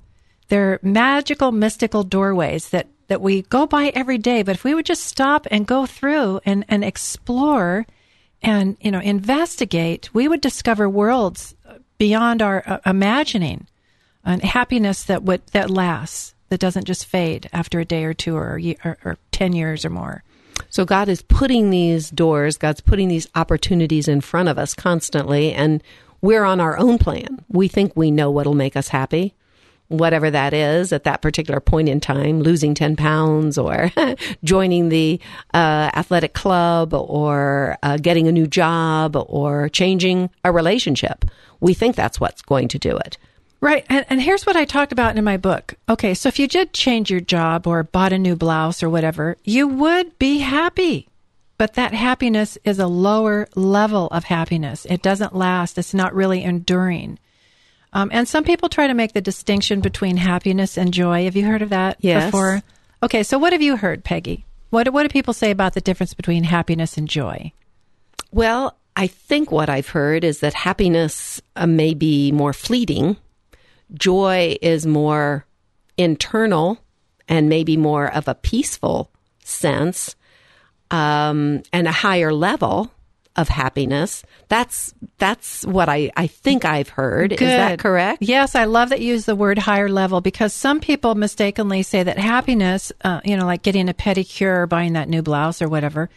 They're 0.48 0.80
magical, 0.82 1.52
mystical 1.52 2.02
doorways 2.02 2.70
that 2.70 2.88
that 3.08 3.20
we 3.20 3.42
go 3.42 3.66
by 3.66 3.88
every 3.88 4.18
day. 4.18 4.42
But 4.42 4.54
if 4.54 4.64
we 4.64 4.74
would 4.74 4.86
just 4.86 5.04
stop 5.04 5.46
and 5.50 5.66
go 5.66 5.86
through 5.86 6.40
and, 6.44 6.64
and 6.68 6.84
explore 6.84 7.86
and, 8.42 8.76
you 8.80 8.90
know, 8.90 9.00
investigate, 9.00 10.14
we 10.14 10.28
would 10.28 10.40
discover 10.40 10.88
worlds 10.88 11.54
beyond 11.96 12.40
our 12.40 12.62
uh, 12.66 12.78
imagining 12.86 13.66
and 14.24 14.42
happiness 14.42 15.04
that 15.04 15.22
would, 15.22 15.44
that 15.48 15.70
lasts, 15.70 16.34
that 16.50 16.60
doesn't 16.60 16.84
just 16.84 17.06
fade 17.06 17.48
after 17.52 17.80
a 17.80 17.84
day 17.84 18.04
or 18.04 18.14
two 18.14 18.36
or, 18.36 18.60
or, 18.84 18.98
or 19.04 19.18
10 19.32 19.52
years 19.54 19.84
or 19.84 19.90
more. 19.90 20.22
So 20.70 20.84
God 20.84 21.08
is 21.08 21.22
putting 21.22 21.70
these 21.70 22.10
doors, 22.10 22.58
God's 22.58 22.80
putting 22.80 23.08
these 23.08 23.28
opportunities 23.34 24.06
in 24.06 24.20
front 24.20 24.48
of 24.48 24.58
us 24.58 24.74
constantly, 24.74 25.52
and 25.52 25.82
we're 26.20 26.44
on 26.44 26.60
our 26.60 26.78
own 26.78 26.98
plan. 26.98 27.44
We 27.48 27.68
think 27.68 27.96
we 27.96 28.10
know 28.10 28.30
what'll 28.30 28.54
make 28.54 28.76
us 28.76 28.88
happy 28.88 29.34
whatever 29.88 30.30
that 30.30 30.52
is 30.52 30.92
at 30.92 31.04
that 31.04 31.22
particular 31.22 31.60
point 31.60 31.88
in 31.88 32.00
time, 32.00 32.40
losing 32.40 32.74
10 32.74 32.96
pounds 32.96 33.58
or 33.58 33.90
joining 34.44 34.88
the 34.90 35.20
uh, 35.54 35.90
athletic 35.94 36.34
club 36.34 36.94
or 36.94 37.76
uh, 37.82 37.96
getting 37.96 38.28
a 38.28 38.32
new 38.32 38.46
job 38.46 39.16
or 39.16 39.68
changing 39.70 40.30
a 40.44 40.52
relationship. 40.52 41.24
We 41.60 41.74
think 41.74 41.96
that's 41.96 42.20
what's 42.20 42.42
going 42.42 42.68
to 42.68 42.78
do 42.78 42.96
it. 42.96 43.18
Right. 43.60 43.84
And, 43.88 44.06
and 44.08 44.22
here's 44.22 44.46
what 44.46 44.56
I 44.56 44.64
talked 44.64 44.92
about 44.92 45.16
in 45.16 45.24
my 45.24 45.36
book. 45.36 45.74
Okay. 45.88 46.14
So 46.14 46.28
if 46.28 46.38
you 46.38 46.46
did 46.46 46.72
change 46.72 47.10
your 47.10 47.20
job 47.20 47.66
or 47.66 47.82
bought 47.82 48.12
a 48.12 48.18
new 48.18 48.36
blouse 48.36 48.82
or 48.82 48.90
whatever, 48.90 49.36
you 49.42 49.66
would 49.66 50.16
be 50.18 50.38
happy. 50.38 51.08
But 51.56 51.74
that 51.74 51.92
happiness 51.92 52.56
is 52.62 52.78
a 52.78 52.86
lower 52.86 53.48
level 53.56 54.06
of 54.08 54.22
happiness. 54.22 54.86
It 54.88 55.02
doesn't 55.02 55.34
last. 55.34 55.76
It's 55.76 55.92
not 55.92 56.14
really 56.14 56.44
enduring. 56.44 57.18
Um, 57.92 58.10
and 58.12 58.28
some 58.28 58.44
people 58.44 58.68
try 58.68 58.86
to 58.86 58.94
make 58.94 59.12
the 59.12 59.20
distinction 59.20 59.80
between 59.80 60.16
happiness 60.16 60.76
and 60.76 60.92
joy. 60.92 61.24
Have 61.24 61.36
you 61.36 61.46
heard 61.46 61.62
of 61.62 61.70
that 61.70 61.96
yes. 62.00 62.26
before? 62.26 62.62
Okay, 63.02 63.22
so 63.22 63.38
what 63.38 63.52
have 63.52 63.62
you 63.62 63.76
heard, 63.76 64.04
Peggy? 64.04 64.44
What 64.70 64.92
what 64.92 65.04
do 65.04 65.08
people 65.08 65.32
say 65.32 65.50
about 65.50 65.74
the 65.74 65.80
difference 65.80 66.12
between 66.12 66.44
happiness 66.44 66.98
and 66.98 67.08
joy? 67.08 67.52
Well, 68.30 68.76
I 68.96 69.06
think 69.06 69.50
what 69.50 69.70
I've 69.70 69.88
heard 69.88 70.24
is 70.24 70.40
that 70.40 70.52
happiness 70.52 71.40
uh, 71.56 71.66
may 71.66 71.94
be 71.94 72.32
more 72.32 72.52
fleeting. 72.52 73.16
Joy 73.94 74.56
is 74.60 74.84
more 74.84 75.46
internal 75.96 76.78
and 77.28 77.48
maybe 77.48 77.76
more 77.76 78.12
of 78.12 78.28
a 78.28 78.34
peaceful 78.34 79.10
sense 79.44 80.16
um, 80.90 81.62
and 81.72 81.86
a 81.86 81.92
higher 81.92 82.32
level 82.32 82.90
of 83.38 83.48
happiness. 83.48 84.24
That's 84.48 84.92
that's 85.18 85.64
what 85.64 85.88
I, 85.88 86.10
I 86.16 86.26
think 86.26 86.64
I've 86.64 86.88
heard. 86.88 87.30
Good. 87.30 87.42
Is 87.42 87.48
that 87.48 87.78
correct? 87.78 88.20
Yes, 88.20 88.56
I 88.56 88.64
love 88.64 88.88
that 88.90 89.00
you 89.00 89.12
use 89.12 89.26
the 89.26 89.36
word 89.36 89.58
higher 89.58 89.88
level 89.88 90.20
because 90.20 90.52
some 90.52 90.80
people 90.80 91.14
mistakenly 91.14 91.84
say 91.84 92.02
that 92.02 92.18
happiness, 92.18 92.92
uh, 93.04 93.20
you 93.24 93.36
know, 93.36 93.46
like 93.46 93.62
getting 93.62 93.88
a 93.88 93.94
pedicure 93.94 94.58
or 94.58 94.66
buying 94.66 94.94
that 94.94 95.08
new 95.08 95.22
blouse 95.22 95.62
or 95.62 95.68
whatever, 95.68 96.10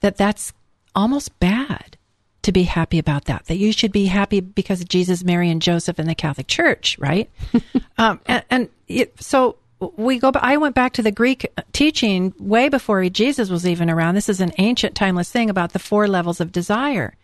that 0.00 0.16
that's 0.16 0.52
almost 0.96 1.38
bad 1.38 1.96
to 2.42 2.50
be 2.50 2.64
happy 2.64 2.98
about 2.98 3.26
that. 3.26 3.46
That 3.46 3.56
you 3.56 3.72
should 3.72 3.92
be 3.92 4.06
happy 4.06 4.40
because 4.40 4.80
of 4.80 4.88
Jesus, 4.88 5.22
Mary, 5.22 5.48
and 5.50 5.62
Joseph 5.62 6.00
in 6.00 6.08
the 6.08 6.14
Catholic 6.16 6.48
Church, 6.48 6.98
right? 6.98 7.30
um, 7.98 8.20
and, 8.26 8.44
and 8.50 8.68
it, 8.88 9.22
so 9.22 9.56
we 9.96 10.18
go. 10.18 10.32
I 10.34 10.56
went 10.56 10.74
back 10.74 10.94
to 10.94 11.02
the 11.02 11.12
Greek 11.12 11.46
teaching 11.72 12.34
way 12.38 12.68
before 12.68 13.08
Jesus 13.08 13.50
was 13.50 13.66
even 13.66 13.90
around. 13.90 14.14
This 14.14 14.28
is 14.28 14.40
an 14.40 14.52
ancient, 14.58 14.94
timeless 14.94 15.30
thing 15.30 15.50
about 15.50 15.72
the 15.72 15.78
four 15.78 16.08
levels 16.08 16.40
of 16.40 16.52
desire, 16.52 17.14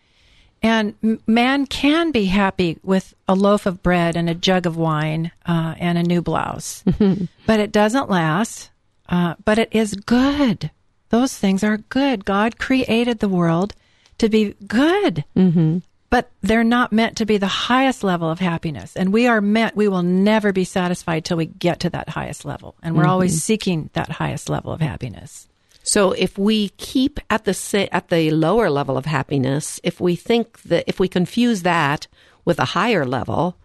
and 0.61 0.95
man 1.25 1.65
can 1.65 2.11
be 2.11 2.25
happy 2.25 2.77
with 2.83 3.13
a 3.27 3.35
loaf 3.35 3.65
of 3.65 3.81
bread 3.81 4.15
and 4.15 4.29
a 4.29 4.35
jug 4.35 4.65
of 4.65 4.77
wine 4.77 5.31
uh, 5.45 5.75
and 5.79 5.97
a 5.97 6.03
new 6.03 6.21
blouse, 6.21 6.83
but 7.45 7.59
it 7.59 7.71
doesn't 7.71 8.09
last. 8.09 8.69
Uh, 9.09 9.35
but 9.43 9.59
it 9.59 9.69
is 9.73 9.93
good. 9.93 10.71
Those 11.09 11.37
things 11.37 11.65
are 11.65 11.77
good. 11.77 12.23
God 12.23 12.57
created 12.57 13.19
the 13.19 13.27
world 13.27 13.73
to 14.19 14.29
be 14.29 14.55
good. 14.65 15.25
Mm-hmm 15.35 15.79
but 16.11 16.29
they're 16.41 16.63
not 16.63 16.91
meant 16.91 17.17
to 17.17 17.25
be 17.25 17.37
the 17.37 17.47
highest 17.47 18.03
level 18.03 18.29
of 18.29 18.37
happiness. 18.37 18.95
And 18.97 19.13
we 19.13 19.27
are 19.27 19.39
meant, 19.39 19.77
we 19.77 19.87
will 19.87 20.03
never 20.03 20.51
be 20.51 20.65
satisfied 20.65 21.23
till 21.23 21.37
we 21.37 21.45
get 21.45 21.79
to 21.79 21.89
that 21.91 22.09
highest 22.09 22.43
level. 22.43 22.75
And 22.83 22.95
we're 22.95 23.03
mm-hmm. 23.03 23.11
always 23.11 23.41
seeking 23.41 23.89
that 23.93 24.09
highest 24.09 24.49
level 24.49 24.73
of 24.73 24.81
happiness. 24.81 25.47
So 25.83 26.11
if 26.11 26.37
we 26.37 26.69
keep 26.69 27.19
at 27.29 27.45
the 27.45 27.89
at 27.91 28.09
the 28.09 28.29
lower 28.31 28.69
level 28.69 28.97
of 28.97 29.05
happiness, 29.05 29.79
if 29.83 29.99
we 29.99 30.15
think 30.15 30.61
that 30.63 30.83
if 30.85 30.99
we 30.99 31.07
confuse 31.07 31.63
that 31.63 32.07
with 32.45 32.59
a 32.59 32.65
higher 32.65 33.05
level 33.05 33.57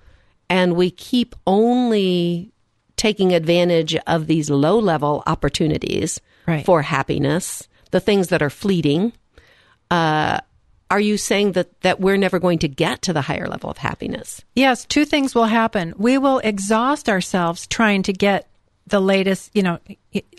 and 0.49 0.77
we 0.77 0.91
keep 0.91 1.35
only 1.47 2.53
taking 2.97 3.35
advantage 3.35 3.97
of 4.07 4.29
these 4.29 4.49
low 4.49 4.79
level 4.79 5.23
opportunities 5.27 6.21
right. 6.47 6.65
for 6.65 6.81
happiness, 6.81 7.69
the 7.91 8.01
things 8.01 8.29
that 8.29 8.41
are 8.41 8.51
fleeting, 8.51 9.13
uh, 9.91 10.41
are 10.91 11.01
you 11.01 11.17
saying 11.17 11.53
that 11.53 11.81
that 11.83 12.01
we're 12.01 12.17
never 12.17 12.39
going 12.39 12.61
to 12.61 12.69
get 12.69 13.03
to 13.03 13.13
the 13.13 13.23
higher 13.23 13.49
level 13.49 13.71
of 13.71 13.79
happiness? 13.79 14.43
Yes, 14.55 14.85
two 14.85 15.05
things 15.05 15.35
will 15.35 15.45
happen. 15.47 15.95
We 15.97 16.19
will 16.19 16.39
exhaust 16.39 17.09
ourselves 17.09 17.67
trying 17.67 18.05
to 18.05 18.13
get 18.13 18.47
the 18.87 19.01
latest, 19.01 19.51
you 19.53 19.63
know, 19.63 19.79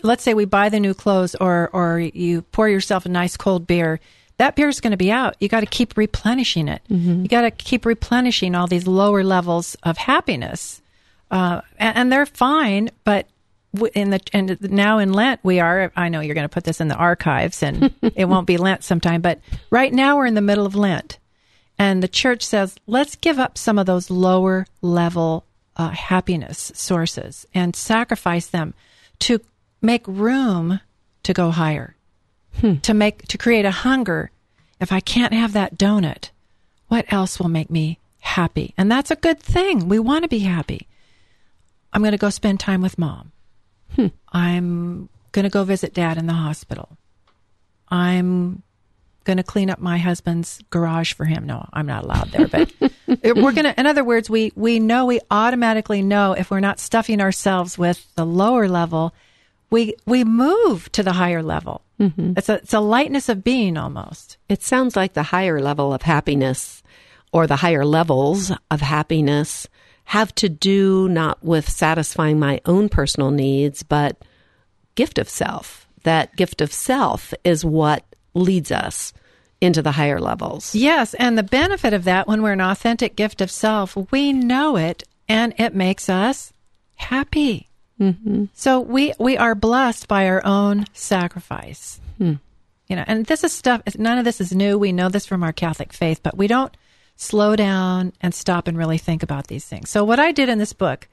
let's 0.02 0.22
say 0.22 0.34
we 0.34 0.46
buy 0.46 0.70
the 0.70 0.80
new 0.80 0.94
clothes 0.94 1.34
or 1.34 1.70
or 1.72 2.00
you 2.00 2.42
pour 2.42 2.68
yourself 2.68 3.06
a 3.06 3.10
nice 3.10 3.36
cold 3.36 3.66
beer. 3.66 4.00
That 4.38 4.54
beer 4.54 4.68
is 4.68 4.80
going 4.80 4.92
to 4.92 4.96
be 4.96 5.10
out. 5.10 5.36
You 5.40 5.48
got 5.48 5.60
to 5.60 5.66
keep 5.66 5.96
replenishing 5.96 6.68
it. 6.68 6.80
Mm-hmm. 6.88 7.22
You 7.22 7.28
got 7.28 7.42
to 7.42 7.50
keep 7.50 7.84
replenishing 7.84 8.54
all 8.54 8.68
these 8.68 8.86
lower 8.86 9.24
levels 9.24 9.76
of 9.82 9.98
happiness, 9.98 10.80
uh, 11.30 11.60
and, 11.76 11.96
and, 11.96 12.12
they're 12.12 12.24
fine. 12.24 12.90
But 13.02 13.26
in 13.94 14.10
the 14.10 14.20
and 14.32 14.58
now 14.70 14.98
in 14.98 15.12
Lent 15.12 15.40
we 15.42 15.60
are. 15.60 15.92
I 15.96 16.08
know 16.08 16.20
you're 16.20 16.34
going 16.34 16.48
to 16.48 16.52
put 16.52 16.64
this 16.64 16.80
in 16.80 16.88
the 16.88 16.94
archives, 16.94 17.62
and 17.62 17.94
it 18.02 18.26
won't 18.26 18.46
be 18.46 18.56
Lent 18.56 18.84
sometime. 18.84 19.20
But 19.20 19.40
right 19.70 19.92
now 19.92 20.16
we're 20.16 20.26
in 20.26 20.34
the 20.34 20.40
middle 20.40 20.66
of 20.66 20.74
Lent, 20.74 21.18
and 21.78 22.02
the 22.02 22.08
church 22.08 22.44
says 22.44 22.76
let's 22.86 23.16
give 23.16 23.38
up 23.38 23.58
some 23.58 23.78
of 23.78 23.86
those 23.86 24.10
lower 24.10 24.66
level 24.80 25.44
uh, 25.76 25.90
happiness 25.90 26.72
sources 26.74 27.46
and 27.54 27.76
sacrifice 27.76 28.46
them 28.46 28.74
to 29.20 29.40
make 29.80 30.06
room 30.06 30.80
to 31.22 31.32
go 31.32 31.50
higher, 31.50 31.94
hmm. 32.60 32.76
to 32.76 32.94
make 32.94 33.26
to 33.28 33.38
create 33.38 33.64
a 33.64 33.70
hunger. 33.70 34.30
If 34.80 34.92
I 34.92 35.00
can't 35.00 35.32
have 35.32 35.52
that 35.54 35.76
donut, 35.76 36.30
what 36.88 37.12
else 37.12 37.38
will 37.38 37.48
make 37.48 37.70
me 37.70 37.98
happy? 38.20 38.74
And 38.78 38.90
that's 38.90 39.10
a 39.10 39.16
good 39.16 39.40
thing. 39.40 39.88
We 39.88 39.98
want 39.98 40.22
to 40.22 40.28
be 40.28 40.40
happy. 40.40 40.86
I'm 41.92 42.02
going 42.02 42.12
to 42.12 42.18
go 42.18 42.30
spend 42.30 42.60
time 42.60 42.80
with 42.80 42.98
mom. 42.98 43.32
Hmm. 43.94 44.06
I'm 44.32 45.08
going 45.32 45.44
to 45.44 45.50
go 45.50 45.64
visit 45.64 45.94
dad 45.94 46.18
in 46.18 46.26
the 46.26 46.32
hospital. 46.32 46.96
I'm 47.88 48.62
going 49.24 49.36
to 49.36 49.42
clean 49.42 49.68
up 49.68 49.78
my 49.78 49.98
husband's 49.98 50.60
garage 50.70 51.12
for 51.12 51.26
him. 51.26 51.46
No, 51.46 51.68
I'm 51.72 51.86
not 51.86 52.04
allowed 52.04 52.30
there, 52.30 52.48
but 52.48 52.72
we're 53.06 53.52
going 53.52 53.64
to, 53.64 53.78
in 53.78 53.86
other 53.86 54.04
words, 54.04 54.30
we, 54.30 54.52
we 54.56 54.78
know, 54.78 55.04
we 55.04 55.20
automatically 55.30 56.02
know 56.02 56.32
if 56.32 56.50
we're 56.50 56.60
not 56.60 56.80
stuffing 56.80 57.20
ourselves 57.20 57.76
with 57.76 58.06
the 58.14 58.24
lower 58.24 58.68
level, 58.68 59.14
we, 59.70 59.94
we 60.06 60.24
move 60.24 60.90
to 60.92 61.02
the 61.02 61.12
higher 61.12 61.42
level. 61.42 61.82
Mm-hmm. 62.00 62.34
It's 62.36 62.48
a, 62.48 62.54
it's 62.54 62.72
a 62.72 62.80
lightness 62.80 63.28
of 63.28 63.44
being 63.44 63.76
almost. 63.76 64.38
It 64.48 64.62
sounds 64.62 64.96
like 64.96 65.12
the 65.12 65.24
higher 65.24 65.60
level 65.60 65.92
of 65.92 66.02
happiness 66.02 66.82
or 67.30 67.46
the 67.46 67.56
higher 67.56 67.84
levels 67.84 68.50
of 68.70 68.80
happiness 68.80 69.68
have 70.08 70.34
to 70.34 70.48
do 70.48 71.06
not 71.10 71.44
with 71.44 71.68
satisfying 71.68 72.38
my 72.38 72.58
own 72.64 72.88
personal 72.88 73.30
needs, 73.30 73.82
but 73.82 74.16
gift 74.94 75.18
of 75.18 75.28
self. 75.28 75.86
That 76.04 76.34
gift 76.34 76.62
of 76.62 76.72
self 76.72 77.34
is 77.44 77.62
what 77.62 78.04
leads 78.32 78.72
us 78.72 79.12
into 79.60 79.82
the 79.82 79.92
higher 79.92 80.18
levels. 80.18 80.74
Yes, 80.74 81.12
and 81.12 81.36
the 81.36 81.42
benefit 81.42 81.92
of 81.92 82.04
that 82.04 82.26
when 82.26 82.40
we're 82.40 82.54
an 82.54 82.60
authentic 82.62 83.16
gift 83.16 83.42
of 83.42 83.50
self, 83.50 83.98
we 84.10 84.32
know 84.32 84.76
it 84.76 85.04
and 85.28 85.52
it 85.58 85.74
makes 85.74 86.08
us 86.08 86.54
happy. 86.94 87.68
Mm-hmm. 88.00 88.46
So 88.54 88.80
we 88.80 89.12
we 89.18 89.36
are 89.36 89.54
blessed 89.54 90.08
by 90.08 90.26
our 90.28 90.40
own 90.42 90.86
sacrifice. 90.94 92.00
Hmm. 92.16 92.34
You 92.86 92.96
know, 92.96 93.04
and 93.06 93.26
this 93.26 93.44
is 93.44 93.52
stuff. 93.52 93.82
None 93.98 94.16
of 94.16 94.24
this 94.24 94.40
is 94.40 94.54
new. 94.54 94.78
We 94.78 94.92
know 94.92 95.10
this 95.10 95.26
from 95.26 95.42
our 95.42 95.52
Catholic 95.52 95.92
faith, 95.92 96.22
but 96.22 96.38
we 96.38 96.46
don't 96.46 96.74
slow 97.18 97.56
down 97.56 98.12
and 98.20 98.32
stop 98.32 98.68
and 98.68 98.78
really 98.78 98.96
think 98.96 99.22
about 99.22 99.48
these 99.48 99.64
things. 99.64 99.90
So 99.90 100.04
what 100.04 100.20
I 100.20 100.32
did 100.32 100.48
in 100.48 100.58
this 100.58 100.72
book 100.72 101.08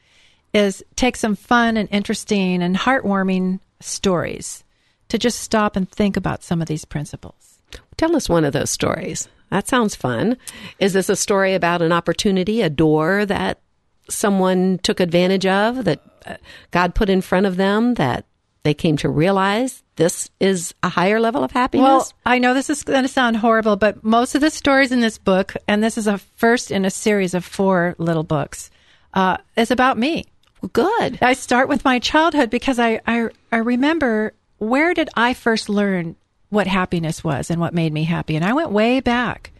is 0.53 0.83
take 0.95 1.17
some 1.17 1.35
fun 1.35 1.75
and 1.75 1.89
interesting 1.91 2.61
and 2.61 2.77
heartwarming 2.77 3.59
stories 3.81 4.63
to 5.09 5.17
just 5.17 5.39
stop 5.39 5.75
and 5.75 5.89
think 5.89 6.15
about 6.15 6.43
some 6.43 6.61
of 6.61 6.67
these 6.67 6.85
principles. 6.85 7.59
Tell 7.97 8.15
us 8.15 8.29
one 8.29 8.45
of 8.45 8.53
those 8.53 8.69
stories. 8.69 9.27
That 9.49 9.67
sounds 9.67 9.95
fun. 9.95 10.37
Is 10.79 10.93
this 10.93 11.09
a 11.09 11.15
story 11.15 11.55
about 11.55 11.81
an 11.81 11.91
opportunity, 11.91 12.61
a 12.61 12.69
door 12.69 13.25
that 13.25 13.59
someone 14.07 14.79
took 14.83 14.99
advantage 14.99 15.45
of, 15.45 15.85
that 15.85 16.01
uh, 16.25 16.37
God 16.69 16.93
put 16.93 17.09
in 17.09 17.21
front 17.21 17.47
of 17.47 17.57
them, 17.57 17.95
that 17.95 18.25
they 18.65 18.73
came 18.73 18.97
to 18.97 19.09
realize 19.09 19.83
this 19.95 20.29
is 20.39 20.73
a 20.83 20.89
higher 20.89 21.19
level 21.19 21.43
of 21.43 21.51
happiness? 21.51 21.85
Well, 21.85 22.11
I 22.25 22.39
know 22.39 22.53
this 22.53 22.69
is 22.69 22.83
going 22.83 23.03
to 23.03 23.07
sound 23.07 23.37
horrible, 23.37 23.77
but 23.77 24.03
most 24.03 24.35
of 24.35 24.41
the 24.41 24.49
stories 24.49 24.91
in 24.91 24.99
this 24.99 25.17
book, 25.17 25.53
and 25.67 25.81
this 25.81 25.97
is 25.97 26.07
a 26.07 26.17
first 26.17 26.71
in 26.71 26.83
a 26.83 26.89
series 26.89 27.33
of 27.33 27.45
four 27.45 27.95
little 27.97 28.23
books, 28.23 28.69
uh, 29.13 29.37
is 29.55 29.71
about 29.71 29.97
me. 29.97 30.25
good. 30.73 31.19
I 31.21 31.33
start 31.33 31.69
with 31.69 31.85
my 31.85 31.99
childhood 31.99 32.49
because 32.49 32.79
I, 32.79 32.99
I, 33.07 33.29
I 33.51 33.57
remember 33.57 34.33
where 34.57 34.93
did 34.93 35.09
I 35.13 35.33
first 35.35 35.69
learn 35.69 36.15
what 36.49 36.67
happiness 36.67 37.23
was 37.23 37.51
and 37.51 37.61
what 37.61 37.73
made 37.73 37.93
me 37.93 38.03
happy? 38.03 38.35
And 38.35 38.43
I 38.43 38.53
went 38.53 38.71
way 38.71 38.99
back. 38.99 39.51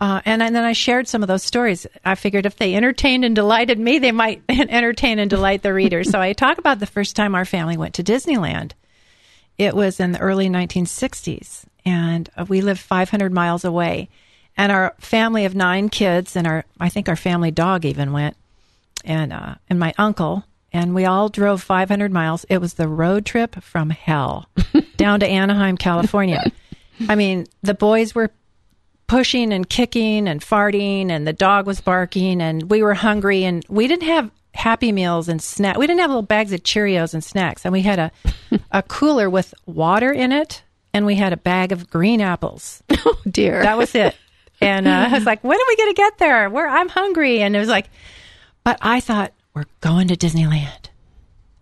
Uh, 0.00 0.20
and, 0.24 0.42
and, 0.42 0.56
then 0.56 0.64
I 0.64 0.72
shared 0.72 1.08
some 1.08 1.22
of 1.22 1.28
those 1.28 1.42
stories. 1.42 1.86
I 2.04 2.14
figured 2.14 2.46
if 2.46 2.56
they 2.56 2.74
entertained 2.74 3.22
and 3.22 3.36
delighted 3.36 3.78
me, 3.78 3.98
they 3.98 4.12
might 4.12 4.42
entertain 4.48 5.18
and 5.18 5.28
delight 5.28 5.62
the 5.62 5.74
reader. 5.74 6.04
so 6.04 6.18
I 6.18 6.32
talk 6.32 6.56
about 6.56 6.78
the 6.78 6.86
first 6.86 7.16
time 7.16 7.34
our 7.34 7.44
family 7.44 7.76
went 7.76 7.94
to 7.94 8.02
Disneyland. 8.02 8.72
It 9.58 9.76
was 9.76 10.00
in 10.00 10.12
the 10.12 10.20
early 10.20 10.48
1960s, 10.48 11.64
and 11.84 12.30
we 12.48 12.62
lived 12.62 12.80
500 12.80 13.30
miles 13.30 13.62
away. 13.62 14.08
And 14.56 14.72
our 14.72 14.94
family 14.98 15.44
of 15.44 15.54
nine 15.54 15.90
kids, 15.90 16.34
and 16.34 16.46
our 16.46 16.64
I 16.78 16.88
think 16.88 17.08
our 17.08 17.16
family 17.16 17.50
dog 17.50 17.84
even 17.84 18.12
went, 18.12 18.36
and 19.04 19.32
uh, 19.32 19.56
and 19.68 19.78
my 19.78 19.92
uncle 19.96 20.44
and 20.72 20.94
we 20.94 21.04
all 21.04 21.28
drove 21.28 21.62
500 21.62 22.12
miles. 22.12 22.44
It 22.48 22.58
was 22.58 22.74
the 22.74 22.88
road 22.88 23.26
trip 23.26 23.62
from 23.62 23.90
hell 23.90 24.48
down 24.96 25.20
to 25.20 25.26
Anaheim, 25.26 25.76
California. 25.76 26.52
I 27.08 27.14
mean, 27.14 27.46
the 27.62 27.74
boys 27.74 28.14
were 28.14 28.30
pushing 29.10 29.52
and 29.52 29.68
kicking 29.68 30.28
and 30.28 30.40
farting, 30.40 31.10
and 31.10 31.26
the 31.26 31.32
dog 31.32 31.66
was 31.66 31.80
barking, 31.80 32.40
and 32.40 32.70
we 32.70 32.80
were 32.80 32.94
hungry, 32.94 33.42
and 33.42 33.64
we 33.68 33.88
didn't 33.88 34.04
have 34.06 34.30
Happy 34.54 34.92
Meals 34.92 35.28
and 35.28 35.42
snack. 35.42 35.76
We 35.76 35.88
didn't 35.88 35.98
have 35.98 36.10
little 36.10 36.22
bags 36.22 36.52
of 36.52 36.62
Cheerios 36.62 37.12
and 37.12 37.22
snacks, 37.22 37.64
and 37.64 37.72
we 37.72 37.82
had 37.82 37.98
a 37.98 38.12
a 38.70 38.84
cooler 38.84 39.28
with 39.28 39.52
water 39.66 40.12
in 40.12 40.30
it, 40.30 40.62
and 40.94 41.06
we 41.06 41.16
had 41.16 41.32
a 41.32 41.36
bag 41.36 41.72
of 41.72 41.90
green 41.90 42.20
apples. 42.20 42.82
Oh 43.02 43.18
dear, 43.28 43.62
that 43.62 43.78
was 43.78 43.94
it. 43.94 44.14
And 44.60 44.86
uh, 44.86 45.08
I 45.10 45.14
was 45.14 45.24
like, 45.24 45.42
"When 45.42 45.58
are 45.58 45.68
we 45.68 45.76
going 45.76 45.90
to 45.90 45.96
get 45.96 46.18
there? 46.18 46.50
Where 46.50 46.68
I'm 46.68 46.88
hungry." 46.88 47.40
And 47.40 47.56
it 47.56 47.58
was 47.58 47.68
like, 47.68 47.88
but 48.62 48.78
I 48.82 49.00
thought 49.00 49.32
we're 49.54 49.64
going 49.80 50.08
to 50.08 50.16
Disneyland. 50.16 50.90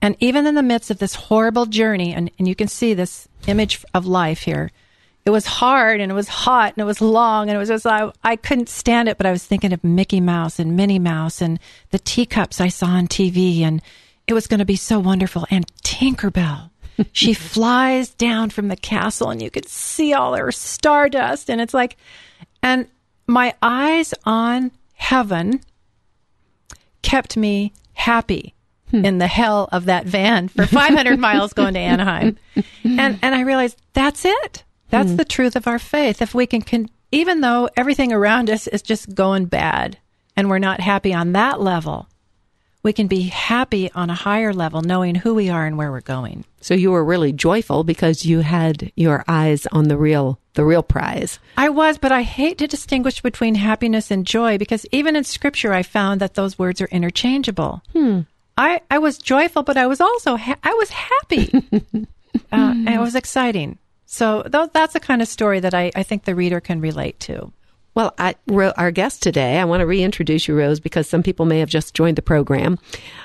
And 0.02 0.16
even 0.18 0.46
in 0.46 0.56
the 0.56 0.62
midst 0.62 0.90
of 0.90 0.98
this 0.98 1.14
horrible 1.14 1.66
journey, 1.66 2.12
and, 2.12 2.30
and 2.38 2.48
you 2.48 2.56
can 2.56 2.68
see 2.68 2.92
this 2.92 3.28
image 3.46 3.84
of 3.94 4.04
life 4.04 4.40
here, 4.40 4.70
it 5.28 5.30
was 5.30 5.44
hard 5.44 6.00
and 6.00 6.10
it 6.10 6.14
was 6.14 6.26
hot 6.26 6.72
and 6.74 6.80
it 6.80 6.86
was 6.86 7.02
long 7.02 7.50
and 7.50 7.56
it 7.56 7.58
was 7.58 7.68
just, 7.68 7.86
I, 7.86 8.10
I 8.24 8.34
couldn't 8.34 8.70
stand 8.70 9.10
it, 9.10 9.18
but 9.18 9.26
I 9.26 9.30
was 9.30 9.44
thinking 9.44 9.74
of 9.74 9.84
Mickey 9.84 10.22
Mouse 10.22 10.58
and 10.58 10.74
Minnie 10.74 10.98
Mouse 10.98 11.42
and 11.42 11.60
the 11.90 11.98
teacups 11.98 12.62
I 12.62 12.68
saw 12.68 12.86
on 12.86 13.08
TV 13.08 13.60
and 13.60 13.82
it 14.26 14.32
was 14.32 14.46
going 14.46 14.60
to 14.60 14.64
be 14.64 14.74
so 14.74 14.98
wonderful. 14.98 15.46
And 15.50 15.66
Tinkerbell, 15.82 16.70
she 17.12 17.34
flies 17.34 18.08
down 18.08 18.48
from 18.48 18.68
the 18.68 18.76
castle 18.76 19.28
and 19.28 19.42
you 19.42 19.50
could 19.50 19.68
see 19.68 20.14
all 20.14 20.34
her 20.34 20.50
stardust. 20.50 21.50
And 21.50 21.60
it's 21.60 21.74
like, 21.74 21.98
and 22.62 22.88
my 23.26 23.52
eyes 23.60 24.14
on 24.24 24.70
heaven 24.94 25.60
kept 27.02 27.36
me 27.36 27.74
happy 27.92 28.54
hmm. 28.90 29.04
in 29.04 29.18
the 29.18 29.26
hell 29.26 29.68
of 29.72 29.84
that 29.84 30.06
van 30.06 30.48
for 30.48 30.64
500 30.64 31.18
miles 31.18 31.52
going 31.52 31.74
to 31.74 31.80
Anaheim. 31.80 32.38
And 32.82 33.18
and 33.20 33.34
I 33.34 33.42
realized 33.42 33.78
that's 33.92 34.24
it. 34.24 34.64
That's 34.90 35.10
hmm. 35.10 35.16
the 35.16 35.24
truth 35.24 35.56
of 35.56 35.66
our 35.66 35.78
faith. 35.78 36.22
If 36.22 36.34
we 36.34 36.46
can, 36.46 36.62
can 36.62 36.88
even 37.10 37.40
though 37.40 37.68
everything 37.76 38.12
around 38.12 38.50
us 38.50 38.66
is 38.66 38.82
just 38.82 39.14
going 39.14 39.46
bad 39.46 39.98
and 40.36 40.48
we're 40.48 40.58
not 40.58 40.80
happy 40.80 41.12
on 41.12 41.32
that 41.32 41.60
level, 41.60 42.08
we 42.82 42.92
can 42.92 43.06
be 43.06 43.22
happy 43.22 43.90
on 43.92 44.08
a 44.08 44.14
higher 44.14 44.52
level 44.52 44.82
knowing 44.82 45.14
who 45.14 45.34
we 45.34 45.50
are 45.50 45.66
and 45.66 45.76
where 45.76 45.90
we're 45.90 46.00
going. 46.00 46.44
So 46.60 46.74
you 46.74 46.90
were 46.90 47.04
really 47.04 47.32
joyful 47.32 47.84
because 47.84 48.24
you 48.24 48.40
had 48.40 48.92
your 48.94 49.24
eyes 49.28 49.66
on 49.72 49.88
the 49.88 49.96
real 49.96 50.38
the 50.54 50.64
real 50.64 50.82
prize. 50.82 51.38
I 51.56 51.68
was, 51.68 51.98
but 51.98 52.10
I 52.10 52.22
hate 52.22 52.58
to 52.58 52.66
distinguish 52.66 53.20
between 53.20 53.54
happiness 53.54 54.10
and 54.10 54.26
joy 54.26 54.58
because 54.58 54.86
even 54.90 55.16
in 55.16 55.24
scripture 55.24 55.72
I 55.72 55.82
found 55.82 56.20
that 56.20 56.34
those 56.34 56.58
words 56.58 56.80
are 56.80 56.88
interchangeable. 56.88 57.82
Hmm. 57.92 58.20
I 58.56 58.80
I 58.90 58.98
was 58.98 59.18
joyful, 59.18 59.62
but 59.62 59.76
I 59.76 59.86
was 59.86 60.00
also 60.00 60.36
ha- 60.36 60.58
I 60.62 60.72
was 60.74 60.90
happy. 60.90 61.52
uh, 62.52 62.74
it 62.76 63.00
was 63.00 63.14
exciting. 63.14 63.78
So 64.10 64.42
th- 64.42 64.70
that's 64.72 64.94
the 64.94 65.00
kind 65.00 65.20
of 65.20 65.28
story 65.28 65.60
that 65.60 65.74
I, 65.74 65.92
I 65.94 66.02
think 66.02 66.24
the 66.24 66.34
reader 66.34 66.60
can 66.60 66.80
relate 66.80 67.20
to. 67.20 67.52
Well, 67.94 68.14
I, 68.16 68.36
our 68.76 68.90
guest 68.90 69.22
today, 69.22 69.58
I 69.58 69.64
want 69.66 69.80
to 69.80 69.86
reintroduce 69.86 70.48
you, 70.48 70.56
Rose, 70.56 70.80
because 70.80 71.06
some 71.08 71.22
people 71.22 71.44
may 71.44 71.58
have 71.58 71.68
just 71.68 71.94
joined 71.94 72.16
the 72.16 72.22
program. 72.22 72.78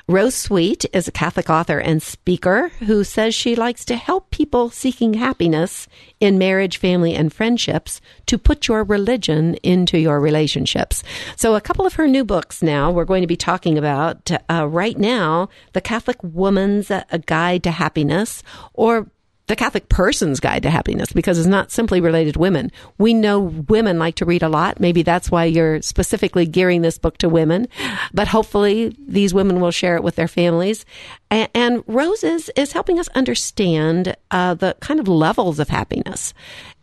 Rose 0.09 0.35
Sweet 0.35 0.83
is 0.91 1.07
a 1.07 1.11
Catholic 1.11 1.49
author 1.49 1.79
and 1.79 2.03
speaker 2.03 2.69
who 2.79 3.05
says 3.05 3.33
she 3.33 3.55
likes 3.55 3.85
to 3.85 3.95
help 3.95 4.29
people 4.29 4.69
seeking 4.69 5.13
happiness 5.13 5.87
in 6.19 6.37
marriage, 6.37 6.77
family, 6.77 7.13
and 7.13 7.31
friendships 7.31 8.01
to 8.25 8.37
put 8.37 8.67
your 8.67 8.83
religion 8.83 9.55
into 9.63 9.97
your 9.99 10.19
relationships. 10.19 11.01
So, 11.37 11.55
a 11.55 11.61
couple 11.61 11.85
of 11.85 11.93
her 11.93 12.07
new 12.07 12.25
books 12.25 12.61
now 12.61 12.91
we're 12.91 13.05
going 13.05 13.21
to 13.21 13.27
be 13.27 13.37
talking 13.37 13.77
about 13.77 14.29
uh, 14.49 14.67
right 14.67 14.97
now 14.97 15.49
The 15.71 15.81
Catholic 15.81 16.17
Woman's 16.23 16.91
Guide 17.25 17.63
to 17.63 17.71
Happiness, 17.71 18.43
or 18.73 19.07
the 19.47 19.55
Catholic 19.55 19.89
person's 19.89 20.39
guide 20.39 20.63
to 20.63 20.69
happiness 20.69 21.11
because 21.11 21.37
it's 21.37 21.47
not 21.47 21.69
simply 21.69 21.99
related 21.99 22.35
to 22.35 22.39
women. 22.39 22.71
We 22.97 23.13
know 23.13 23.39
women 23.39 23.99
like 23.99 24.15
to 24.15 24.25
read 24.25 24.41
a 24.41 24.47
lot. 24.47 24.79
Maybe 24.79 25.03
that's 25.03 25.29
why 25.29 25.45
you're 25.45 25.81
specifically 25.81 26.45
gearing 26.45 26.81
this 26.81 26.97
book 26.97 27.17
to 27.17 27.27
women, 27.29 27.67
but 28.13 28.29
hopefully 28.29 28.95
these 29.05 29.33
women 29.33 29.59
will 29.59 29.71
share 29.71 29.97
it 29.97 30.03
with 30.03 30.15
their 30.15 30.29
families. 30.29 30.85
And, 31.29 31.49
and 31.53 31.83
Rose 31.87 32.23
is, 32.23 32.51
is 32.55 32.71
helping 32.71 32.99
us 32.99 33.09
understand 33.09 34.15
uh, 34.31 34.53
the 34.53 34.77
kind 34.79 35.01
of 35.01 35.09
levels 35.09 35.59
of 35.59 35.67
happiness 35.67 36.33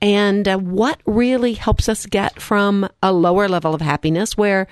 and 0.02 0.46
uh, 0.46 0.58
what 0.58 1.00
really 1.06 1.54
helps 1.54 1.88
us 1.88 2.04
get 2.04 2.40
from 2.40 2.88
a 3.02 3.12
lower 3.12 3.48
level 3.48 3.74
of 3.74 3.80
happiness 3.80 4.36
where 4.36 4.66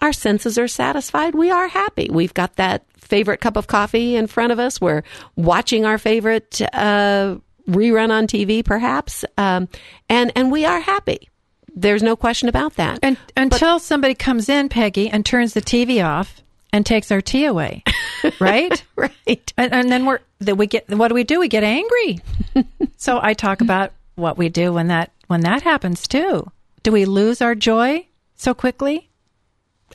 our 0.00 0.12
senses 0.12 0.58
are 0.58 0.68
satisfied. 0.68 1.34
We 1.34 1.50
are 1.50 1.68
happy. 1.68 2.08
We've 2.10 2.34
got 2.34 2.56
that 2.56 2.84
favorite 2.96 3.40
cup 3.40 3.56
of 3.56 3.66
coffee 3.66 4.16
in 4.16 4.26
front 4.26 4.52
of 4.52 4.58
us. 4.58 4.80
We're 4.80 5.02
watching 5.36 5.84
our 5.84 5.98
favorite 5.98 6.60
uh, 6.72 7.36
rerun 7.68 8.10
on 8.10 8.26
TV, 8.26 8.64
perhaps, 8.64 9.24
um, 9.38 9.68
and 10.08 10.32
and 10.36 10.50
we 10.50 10.64
are 10.64 10.80
happy. 10.80 11.28
There's 11.74 12.02
no 12.02 12.16
question 12.16 12.48
about 12.48 12.74
that. 12.74 13.00
And 13.02 13.18
until 13.36 13.76
but, 13.76 13.82
somebody 13.82 14.14
comes 14.14 14.48
in, 14.48 14.68
Peggy, 14.68 15.10
and 15.10 15.26
turns 15.26 15.52
the 15.52 15.60
TV 15.60 16.04
off 16.04 16.42
and 16.72 16.86
takes 16.86 17.10
our 17.10 17.20
tea 17.20 17.44
away, 17.44 17.84
right? 18.40 18.82
right. 18.96 19.52
And, 19.56 19.72
and 19.72 19.90
then 19.90 20.06
we're 20.06 20.20
that 20.40 20.56
we 20.56 20.66
get. 20.66 20.88
What 20.88 21.08
do 21.08 21.14
we 21.14 21.24
do? 21.24 21.40
We 21.40 21.48
get 21.48 21.64
angry. 21.64 22.20
so 22.96 23.20
I 23.22 23.34
talk 23.34 23.60
about 23.60 23.92
what 24.14 24.38
we 24.38 24.48
do 24.48 24.72
when 24.72 24.88
that 24.88 25.12
when 25.26 25.40
that 25.42 25.62
happens 25.62 26.08
too. 26.08 26.50
Do 26.82 26.92
we 26.92 27.04
lose 27.04 27.42
our 27.42 27.54
joy 27.54 28.06
so 28.36 28.54
quickly? 28.54 29.05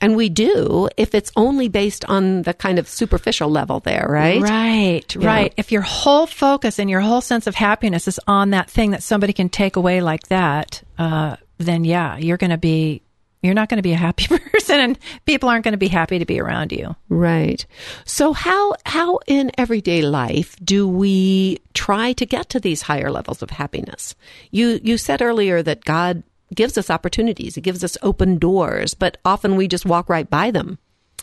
And 0.00 0.16
we 0.16 0.28
do 0.28 0.88
if 0.96 1.14
it's 1.14 1.30
only 1.36 1.68
based 1.68 2.04
on 2.06 2.42
the 2.42 2.54
kind 2.54 2.78
of 2.78 2.88
superficial 2.88 3.48
level 3.48 3.80
there, 3.80 4.06
right? 4.08 4.42
Right, 4.42 5.14
yeah. 5.14 5.26
right. 5.26 5.54
If 5.56 5.70
your 5.70 5.82
whole 5.82 6.26
focus 6.26 6.78
and 6.78 6.90
your 6.90 7.00
whole 7.00 7.20
sense 7.20 7.46
of 7.46 7.54
happiness 7.54 8.08
is 8.08 8.18
on 8.26 8.50
that 8.50 8.70
thing 8.70 8.92
that 8.92 9.02
somebody 9.02 9.32
can 9.32 9.48
take 9.48 9.76
away 9.76 10.00
like 10.00 10.28
that, 10.28 10.82
uh, 10.98 11.36
then 11.58 11.84
yeah, 11.84 12.16
you're 12.16 12.36
going 12.36 12.50
to 12.50 12.58
be 12.58 13.02
you're 13.42 13.54
not 13.54 13.68
going 13.68 13.78
to 13.78 13.82
be 13.82 13.92
a 13.92 13.96
happy 13.96 14.26
person 14.52 14.80
and 14.80 14.98
people 15.26 15.48
aren't 15.48 15.64
going 15.64 15.72
to 15.72 15.78
be 15.78 15.88
happy 15.88 16.18
to 16.20 16.24
be 16.24 16.40
around 16.40 16.72
you. 16.72 16.94
Right. 17.08 17.64
So 18.04 18.32
how 18.32 18.74
how 18.86 19.18
in 19.26 19.50
everyday 19.58 20.02
life 20.02 20.56
do 20.62 20.88
we 20.88 21.58
try 21.74 22.12
to 22.14 22.26
get 22.26 22.48
to 22.50 22.60
these 22.60 22.82
higher 22.82 23.10
levels 23.10 23.42
of 23.42 23.50
happiness? 23.50 24.14
You 24.50 24.80
you 24.82 24.96
said 24.96 25.22
earlier 25.22 25.62
that 25.62 25.84
God 25.84 26.22
gives 26.54 26.78
us 26.78 26.90
opportunities. 26.90 27.56
It 27.56 27.62
gives 27.62 27.84
us 27.84 27.96
open 28.02 28.38
doors, 28.38 28.94
but 28.94 29.18
often 29.24 29.56
we 29.56 29.68
just 29.68 29.86
walk 29.86 30.08
right 30.08 30.28
by 30.28 30.50
them, 30.50 30.78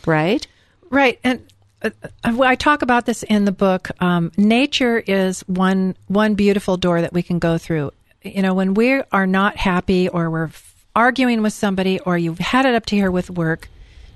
right? 0.06 0.46
Right. 0.90 1.18
And 1.22 1.46
uh, 1.82 1.90
uh 2.24 2.42
I 2.42 2.56
talk 2.56 2.82
about 2.82 3.06
this 3.06 3.22
in 3.22 3.44
the 3.44 3.52
book. 3.52 3.90
Um, 4.00 4.32
nature 4.36 4.98
is 4.98 5.40
one 5.42 5.96
one 6.08 6.34
beautiful 6.34 6.76
door 6.76 7.00
that 7.00 7.12
we 7.12 7.22
can 7.22 7.38
go 7.38 7.58
through. 7.58 7.92
You 8.22 8.42
know, 8.42 8.54
when 8.54 8.74
we 8.74 9.02
are 9.12 9.26
not 9.26 9.56
happy 9.56 10.08
or 10.08 10.30
we're 10.30 10.50
arguing 10.94 11.42
with 11.42 11.52
somebody 11.52 12.00
or 12.00 12.18
you've 12.18 12.38
had 12.38 12.66
it 12.66 12.74
up 12.74 12.86
to 12.86 12.96
here 12.96 13.10
with 13.10 13.30
work, 13.30 13.68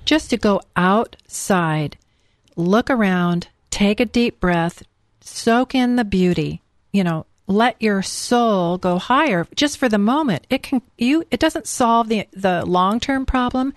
just 0.03 0.29
to 0.29 0.37
go 0.37 0.61
outside, 0.75 1.97
look 2.55 2.89
around, 2.89 3.47
take 3.71 3.99
a 3.99 4.05
deep 4.05 4.39
breath, 4.39 4.83
soak 5.21 5.73
in 5.73 5.95
the 5.95 6.05
beauty. 6.05 6.61
You 6.91 7.03
know, 7.03 7.25
let 7.47 7.81
your 7.81 8.01
soul 8.01 8.77
go 8.77 8.97
higher 8.97 9.47
just 9.55 9.77
for 9.77 9.87
the 9.87 9.97
moment. 9.97 10.47
It 10.49 10.63
can 10.63 10.81
you 10.97 11.23
it 11.31 11.39
doesn't 11.39 11.67
solve 11.67 12.09
the 12.09 12.27
the 12.33 12.65
long-term 12.65 13.25
problem, 13.25 13.73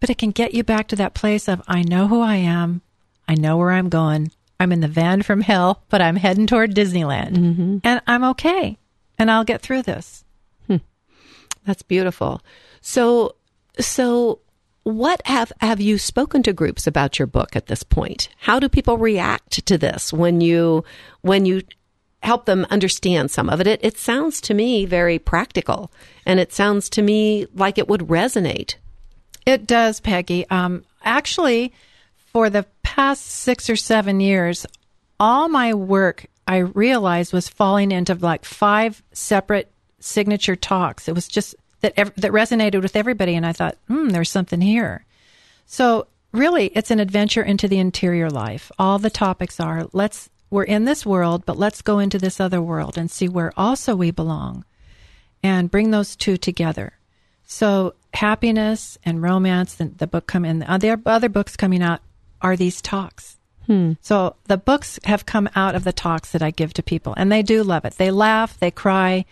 but 0.00 0.10
it 0.10 0.18
can 0.18 0.30
get 0.30 0.54
you 0.54 0.64
back 0.64 0.88
to 0.88 0.96
that 0.96 1.14
place 1.14 1.48
of 1.48 1.62
I 1.68 1.82
know 1.82 2.08
who 2.08 2.20
I 2.20 2.36
am. 2.36 2.82
I 3.28 3.34
know 3.34 3.56
where 3.56 3.70
I'm 3.70 3.88
going. 3.88 4.30
I'm 4.58 4.72
in 4.72 4.80
the 4.80 4.88
van 4.88 5.22
from 5.22 5.40
hell, 5.40 5.82
but 5.88 6.00
I'm 6.00 6.16
heading 6.16 6.46
toward 6.46 6.74
Disneyland. 6.74 7.36
Mm-hmm. 7.36 7.78
And 7.84 8.00
I'm 8.06 8.24
okay. 8.24 8.78
And 9.18 9.30
I'll 9.30 9.44
get 9.44 9.60
through 9.60 9.82
this. 9.82 10.24
Hmm. 10.66 10.76
That's 11.64 11.82
beautiful. 11.82 12.40
So 12.80 13.36
so 13.78 14.40
what 14.84 15.20
have 15.26 15.52
have 15.60 15.80
you 15.80 15.98
spoken 15.98 16.42
to 16.44 16.52
groups 16.52 16.86
about 16.86 17.18
your 17.18 17.26
book 17.26 17.54
at 17.54 17.66
this 17.66 17.82
point? 17.82 18.28
How 18.38 18.58
do 18.58 18.68
people 18.68 18.98
react 18.98 19.64
to 19.66 19.78
this 19.78 20.12
when 20.12 20.40
you 20.40 20.84
when 21.20 21.46
you 21.46 21.62
help 22.22 22.46
them 22.46 22.66
understand 22.70 23.30
some 23.30 23.48
of 23.48 23.60
it. 23.60 23.66
it. 23.66 23.80
It 23.82 23.98
sounds 23.98 24.40
to 24.42 24.54
me 24.54 24.84
very 24.84 25.18
practical, 25.18 25.90
and 26.24 26.38
it 26.38 26.52
sounds 26.52 26.88
to 26.90 27.02
me 27.02 27.46
like 27.54 27.78
it 27.78 27.88
would 27.88 28.02
resonate. 28.02 28.76
It 29.44 29.66
does, 29.66 30.00
Peggy. 30.00 30.48
Um, 30.48 30.84
actually, 31.04 31.72
for 32.32 32.48
the 32.48 32.66
past 32.82 33.26
six 33.26 33.68
or 33.68 33.76
seven 33.76 34.20
years, 34.20 34.66
all 35.18 35.48
my 35.48 35.74
work 35.74 36.26
I 36.46 36.58
realized 36.58 37.32
was 37.32 37.48
falling 37.48 37.92
into 37.92 38.14
like 38.14 38.44
five 38.44 39.02
separate 39.12 39.70
signature 40.00 40.56
talks. 40.56 41.08
It 41.08 41.14
was 41.14 41.28
just 41.28 41.54
that 41.80 41.92
ev- 41.96 42.14
that 42.16 42.32
resonated 42.32 42.82
with 42.82 42.96
everybody, 42.96 43.34
and 43.34 43.44
I 43.44 43.52
thought, 43.52 43.76
hmm, 43.88 44.10
there's 44.10 44.30
something 44.30 44.60
here. 44.60 45.04
So 45.66 46.06
really, 46.32 46.66
it's 46.74 46.90
an 46.90 47.00
adventure 47.00 47.42
into 47.42 47.68
the 47.68 47.78
interior 47.78 48.30
life. 48.30 48.70
All 48.78 48.98
the 48.98 49.10
topics 49.10 49.60
are 49.60 49.88
let's 49.92 50.30
we're 50.52 50.62
in 50.64 50.84
this 50.84 51.06
world, 51.06 51.44
but 51.46 51.56
let's 51.56 51.80
go 51.82 51.98
into 51.98 52.18
this 52.18 52.38
other 52.38 52.60
world 52.60 52.98
and 52.98 53.10
see 53.10 53.28
where 53.28 53.52
also 53.56 53.96
we 53.96 54.10
belong 54.10 54.64
and 55.42 55.70
bring 55.70 55.90
those 55.90 56.14
two 56.14 56.36
together. 56.36 56.92
So 57.44 57.94
happiness 58.14 58.98
and 59.02 59.22
romance, 59.22 59.80
and 59.80 59.96
the 59.98 60.06
book 60.06 60.26
come 60.26 60.44
in, 60.44 60.62
uh, 60.62 60.78
the 60.78 61.00
other 61.06 61.30
books 61.30 61.56
coming 61.56 61.82
out 61.82 62.00
are 62.42 62.56
these 62.56 62.82
talks. 62.82 63.38
Hmm. 63.66 63.92
So 64.02 64.36
the 64.44 64.58
books 64.58 64.98
have 65.04 65.24
come 65.24 65.48
out 65.56 65.74
of 65.74 65.84
the 65.84 65.92
talks 65.92 66.32
that 66.32 66.42
I 66.42 66.50
give 66.50 66.74
to 66.74 66.82
people, 66.82 67.14
and 67.16 67.32
they 67.32 67.42
do 67.42 67.62
love 67.62 67.84
it. 67.84 67.94
They 67.94 68.10
laugh, 68.10 68.58
they 68.58 68.70
cry, 68.70 69.24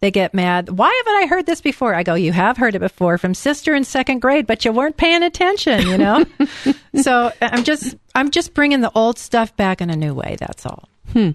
they 0.00 0.10
get 0.10 0.34
mad. 0.34 0.68
Why 0.70 1.02
haven't 1.04 1.22
I 1.22 1.26
heard 1.26 1.46
this 1.46 1.60
before? 1.60 1.94
I 1.94 2.02
go, 2.02 2.14
you 2.14 2.32
have 2.32 2.56
heard 2.56 2.74
it 2.74 2.80
before 2.80 3.18
from 3.18 3.34
sister 3.34 3.74
in 3.74 3.84
second 3.84 4.20
grade, 4.20 4.46
but 4.46 4.64
you 4.64 4.72
weren't 4.72 4.96
paying 4.96 5.22
attention, 5.22 5.86
you 5.88 5.98
know? 5.98 6.24
so 7.02 7.32
I'm 7.42 7.64
just, 7.64 7.96
I'm 8.14 8.30
just 8.30 8.54
bringing 8.54 8.80
the 8.80 8.92
old 8.94 9.18
stuff 9.18 9.56
back 9.56 9.80
in 9.80 9.90
a 9.90 9.96
new 9.96 10.14
way. 10.14 10.36
That's 10.38 10.64
all. 10.64 10.88
Hmm. 11.12 11.30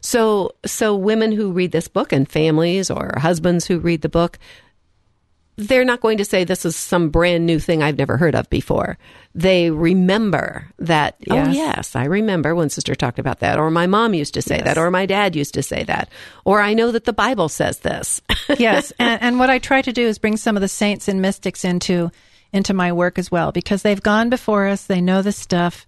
So, 0.00 0.52
so 0.64 0.96
women 0.96 1.32
who 1.32 1.52
read 1.52 1.72
this 1.72 1.88
book 1.88 2.12
and 2.12 2.26
families 2.26 2.90
or 2.90 3.12
husbands 3.18 3.66
who 3.66 3.78
read 3.78 4.00
the 4.00 4.08
book, 4.08 4.38
they're 5.58 5.84
not 5.84 6.00
going 6.00 6.18
to 6.18 6.24
say 6.24 6.44
this 6.44 6.64
is 6.64 6.76
some 6.76 7.10
brand 7.10 7.44
new 7.44 7.58
thing 7.58 7.82
I've 7.82 7.98
never 7.98 8.16
heard 8.16 8.36
of 8.36 8.48
before. 8.48 8.96
They 9.34 9.72
remember 9.72 10.68
that, 10.78 11.16
oh, 11.28 11.34
yes. 11.34 11.46
oh, 11.48 11.50
yes, 11.50 11.96
I 11.96 12.04
remember 12.04 12.54
when 12.54 12.70
sister 12.70 12.94
talked 12.94 13.18
about 13.18 13.40
that, 13.40 13.58
or 13.58 13.68
my 13.68 13.88
mom 13.88 14.14
used 14.14 14.34
to 14.34 14.42
say 14.42 14.58
yes. 14.58 14.64
that, 14.64 14.78
or 14.78 14.88
my 14.92 15.04
dad 15.04 15.34
used 15.34 15.54
to 15.54 15.62
say 15.64 15.82
that, 15.82 16.10
or 16.44 16.60
I 16.60 16.74
know 16.74 16.92
that 16.92 17.06
the 17.06 17.12
Bible 17.12 17.48
says 17.48 17.80
this. 17.80 18.22
yes. 18.58 18.92
And, 19.00 19.20
and 19.20 19.38
what 19.40 19.50
I 19.50 19.58
try 19.58 19.82
to 19.82 19.92
do 19.92 20.06
is 20.06 20.20
bring 20.20 20.36
some 20.36 20.56
of 20.56 20.60
the 20.60 20.68
saints 20.68 21.08
and 21.08 21.20
mystics 21.20 21.64
into 21.64 22.12
into 22.50 22.72
my 22.72 22.92
work 22.92 23.18
as 23.18 23.30
well 23.30 23.52
because 23.52 23.82
they've 23.82 24.02
gone 24.02 24.30
before 24.30 24.68
us, 24.68 24.86
they 24.86 25.02
know 25.02 25.20
the 25.20 25.32
stuff, 25.32 25.86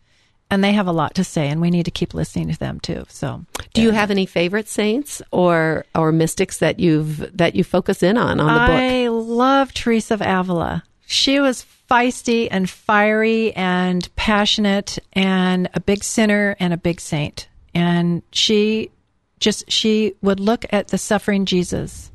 and 0.50 0.64
they 0.64 0.72
have 0.72 0.86
a 0.86 0.92
lot 0.92 1.14
to 1.14 1.24
say, 1.24 1.48
and 1.48 1.60
we 1.60 1.70
need 1.70 1.84
to 1.84 1.90
keep 1.90 2.12
listening 2.12 2.50
to 2.50 2.58
them 2.58 2.80
too. 2.80 3.04
So, 3.08 3.44
do 3.72 3.82
you 3.82 3.92
have 3.92 4.10
any 4.10 4.26
favorite 4.26 4.68
saints 4.68 5.22
or 5.30 5.84
or 5.94 6.12
mystics 6.12 6.58
that 6.58 6.80
you've 6.80 7.36
that 7.36 7.54
you 7.54 7.64
focus 7.64 8.02
in 8.02 8.16
on 8.18 8.40
on 8.40 8.46
the 8.46 8.72
book? 8.72 8.80
I 8.80 9.08
love 9.08 9.72
Teresa 9.72 10.14
of 10.14 10.22
Avila. 10.22 10.84
She 11.06 11.40
was 11.40 11.64
feisty 11.90 12.48
and 12.50 12.70
fiery 12.70 13.52
and 13.54 14.08
passionate 14.16 14.98
and 15.12 15.68
a 15.74 15.80
big 15.80 16.04
sinner 16.04 16.56
and 16.60 16.72
a 16.72 16.76
big 16.76 17.00
saint. 17.00 17.48
And 17.74 18.22
she 18.32 18.90
just 19.38 19.70
she 19.70 20.14
would 20.22 20.40
look 20.40 20.64
at 20.70 20.88
the 20.88 20.98
suffering 20.98 21.46
Jesus 21.46 22.10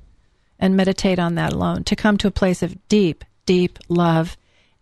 and 0.60 0.78
meditate 0.78 1.20
on 1.20 1.36
that 1.36 1.54
alone 1.54 1.84
to 1.86 1.96
come 1.96 2.18
to 2.18 2.28
a 2.28 2.32
place 2.32 2.64
of 2.64 2.88
deep, 2.88 3.26
deep 3.46 3.80
love 3.90 4.38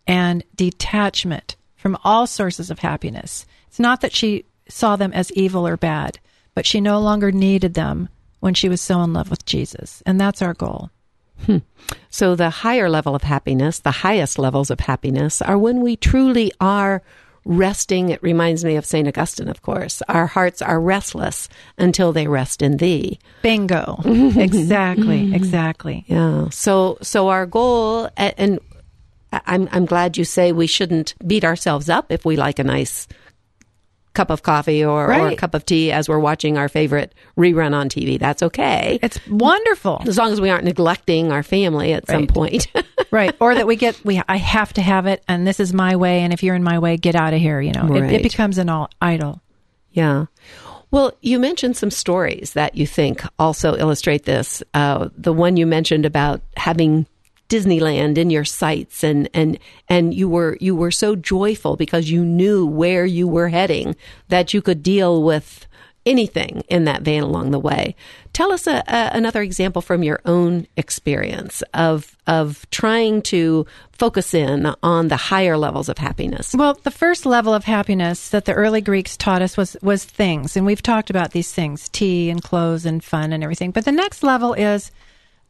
and 0.05 0.43
detachment 0.55 1.55
from 1.84 1.98
all 2.06 2.26
sources 2.26 2.72
of 2.72 2.80
happiness. 2.80 3.46
It's 3.67 3.78
not 3.78 4.00
that 4.00 4.15
she 4.15 4.46
saw 4.69 4.96
them 4.96 5.12
as 5.12 5.34
evil 5.34 5.67
or 5.67 5.76
bad, 5.76 6.17
but 6.56 6.65
she 6.65 6.80
no 6.80 6.98
longer 6.98 7.30
needed 7.30 7.74
them 7.74 8.08
when 8.39 8.54
she 8.54 8.69
was 8.69 8.80
so 8.80 9.02
in 9.02 9.12
love 9.12 9.30
with 9.30 9.46
Jesus. 9.46 10.02
And 10.06 10.19
that's 10.19 10.41
our 10.41 10.54
goal. 10.54 10.91
Hmm. 11.46 11.58
So, 12.10 12.36
the 12.36 12.50
higher 12.50 12.89
level 12.89 13.15
of 13.15 13.24
happiness, 13.24 13.80
the 13.80 13.91
highest 13.91 14.39
levels 14.39 14.72
of 14.72 14.80
happiness, 14.80 15.41
are 15.41 15.58
when 15.58 15.82
we 15.82 15.98
truly 15.98 16.54
are 16.62 17.04
resting. 17.43 18.08
It 18.08 18.24
reminds 18.24 18.63
me 18.63 18.78
of 18.78 18.86
St. 18.86 19.06
Augustine, 19.06 19.50
of 19.50 19.62
course. 19.62 20.02
Our 20.08 20.28
hearts 20.28 20.62
are 20.62 20.80
restless 20.80 21.50
until 21.78 22.13
they 22.13 22.28
rest 22.28 22.62
in 22.62 22.78
thee. 22.78 23.19
Bingo. 23.41 24.00
exactly. 24.06 25.36
Exactly. 25.36 26.06
Yeah. 26.08 26.48
So, 26.50 26.98
so 27.02 27.28
our 27.28 27.46
goal, 27.46 28.08
and 28.15 28.62
I'm, 29.46 29.69
I'm 29.72 29.86
glad 29.86 30.17
you 30.17 30.26
say 30.26 30.52
we 30.52 30.67
shouldn't 30.67 31.15
beat 31.26 31.43
ourselves 31.43 31.89
up 31.89 32.12
if 32.12 32.26
we 32.26 32.36
like 32.36 32.60
a 32.60 32.63
nice 32.63 33.08
cup 34.13 34.30
of 34.30 34.43
coffee 34.43 34.86
or, 34.86 35.08
right. 35.08 35.22
or, 35.22 35.28
a 35.30 35.36
cup 35.36 35.56
of 35.56 35.65
tea 35.65 35.91
as 35.91 36.08
we're 36.08 36.19
watching 36.19 36.58
our 36.58 36.69
favorite 36.69 37.13
rerun 37.38 37.74
on 37.74 37.89
TV. 37.89 38.19
That's 38.19 38.43
okay. 38.43 39.00
It's 39.02 39.19
wonderful. 39.28 40.04
As 40.06 40.17
long 40.17 40.32
as 40.32 40.39
we 40.39 40.50
aren't 40.50 40.65
neglecting 40.65 41.32
our 41.32 41.43
family 41.43 41.93
at 41.93 42.08
right. 42.08 42.15
some 42.15 42.28
point. 42.28 42.67
right. 43.12 43.36
Or 43.39 43.56
that 43.56 43.65
we 43.65 43.76
get, 43.76 44.00
we, 44.06 44.22
I 44.28 44.38
have 44.38 44.74
to 44.74 44.82
have 44.82 45.08
it 45.08 45.24
and 45.28 45.48
this 45.48 45.60
is 45.60 45.74
my 45.74 45.96
way. 45.96 46.19
And 46.19 46.32
if 46.32 46.43
you're 46.43 46.56
in 46.56 46.63
my 46.63 46.80
way, 46.80 46.98
get 46.98 47.15
out 47.15 47.34
of 47.34 47.39
here. 47.39 47.60
You 47.60 47.74
know, 47.74 47.88
right. 47.88 48.04
it, 48.04 48.13
it 48.13 48.24
becomes 48.24 48.58
an 48.58 48.69
all 48.69 48.89
idol. 49.02 49.41
Yeah. 49.91 50.26
Well, 50.91 51.17
you 51.22 51.39
mentioned 51.39 51.76
some 51.76 51.89
stories 51.89 52.54
that 52.54 52.76
you 52.76 52.86
think 52.86 53.24
also 53.39 53.76
illustrate 53.76 54.26
this. 54.26 54.62
Uh, 54.76 55.10
the 55.17 55.34
one 55.34 55.58
you 55.58 55.65
mentioned 55.65 56.06
about 56.06 56.41
having 56.56 57.08
Disneyland 57.53 58.17
in 58.17 58.31
your 58.31 58.45
sights 58.45 59.03
and 59.03 59.29
and 59.31 59.59
and 59.87 60.11
you 60.11 60.27
were 60.27 60.57
you 60.59 60.75
were 60.75 60.89
so 60.89 61.15
joyful 61.15 61.75
because 61.75 62.09
you 62.09 62.25
knew 62.25 62.65
where 62.65 63.05
you 63.05 63.27
were 63.27 63.49
heading 63.49 63.95
that 64.29 64.55
you 64.55 64.61
could 64.61 64.81
deal 64.81 65.21
with 65.21 65.67
anything 66.03 66.63
in 66.67 66.85
that 66.85 67.03
van 67.03 67.21
along 67.21 67.51
the 67.51 67.59
way. 67.59 67.95
Tell 68.33 68.51
us 68.51 68.65
a, 68.65 68.83
a, 68.87 69.11
another 69.13 69.43
example 69.43 69.83
from 69.83 70.01
your 70.01 70.19
own 70.25 70.65
experience 70.77 71.61
of 71.75 72.17
of 72.25 72.67
trying 72.71 73.21
to 73.21 73.67
focus 73.91 74.33
in 74.33 74.73
on 74.81 75.09
the 75.09 75.15
higher 75.15 75.55
levels 75.55 75.89
of 75.89 75.99
happiness. 75.99 76.55
Well, 76.57 76.73
the 76.81 76.89
first 76.89 77.23
level 77.23 77.53
of 77.53 77.65
happiness 77.65 78.29
that 78.29 78.45
the 78.45 78.53
early 78.53 78.81
Greeks 78.81 79.15
taught 79.15 79.43
us 79.43 79.55
was 79.55 79.77
was 79.83 80.03
things, 80.03 80.57
and 80.57 80.65
we've 80.65 80.81
talked 80.81 81.11
about 81.11 81.33
these 81.33 81.53
things, 81.53 81.87
tea 81.89 82.31
and 82.31 82.41
clothes 82.41 82.87
and 82.87 83.03
fun 83.03 83.31
and 83.31 83.43
everything. 83.43 83.69
But 83.69 83.85
the 83.85 83.91
next 83.91 84.23
level 84.23 84.53
is 84.53 84.89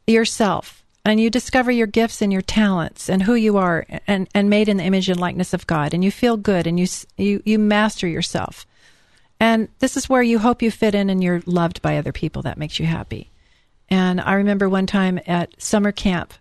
yourself. 0.06 0.83
And 1.04 1.20
you 1.20 1.28
discover 1.28 1.70
your 1.70 1.86
gifts 1.86 2.22
and 2.22 2.32
your 2.32 2.42
talents 2.42 3.10
and 3.10 3.22
who 3.22 3.34
you 3.34 3.58
are 3.58 3.86
and, 4.06 4.26
and 4.34 4.48
made 4.48 4.68
in 4.68 4.78
the 4.78 4.84
image 4.84 5.08
and 5.08 5.20
likeness 5.20 5.52
of 5.52 5.66
God. 5.66 5.92
And 5.92 6.02
you 6.02 6.10
feel 6.10 6.36
good 6.38 6.66
and 6.66 6.80
you, 6.80 6.86
you, 7.18 7.42
you 7.44 7.58
master 7.58 8.08
yourself. 8.08 8.66
And 9.38 9.68
this 9.80 9.96
is 9.96 10.08
where 10.08 10.22
you 10.22 10.38
hope 10.38 10.62
you 10.62 10.70
fit 10.70 10.94
in 10.94 11.10
and 11.10 11.22
you're 11.22 11.42
loved 11.44 11.82
by 11.82 11.98
other 11.98 12.12
people. 12.12 12.40
That 12.42 12.56
makes 12.56 12.78
you 12.78 12.86
happy. 12.86 13.30
And 13.90 14.20
I 14.20 14.34
remember 14.34 14.68
one 14.68 14.86
time 14.86 15.20
at 15.26 15.60
summer 15.60 15.92
camp, 15.92 16.32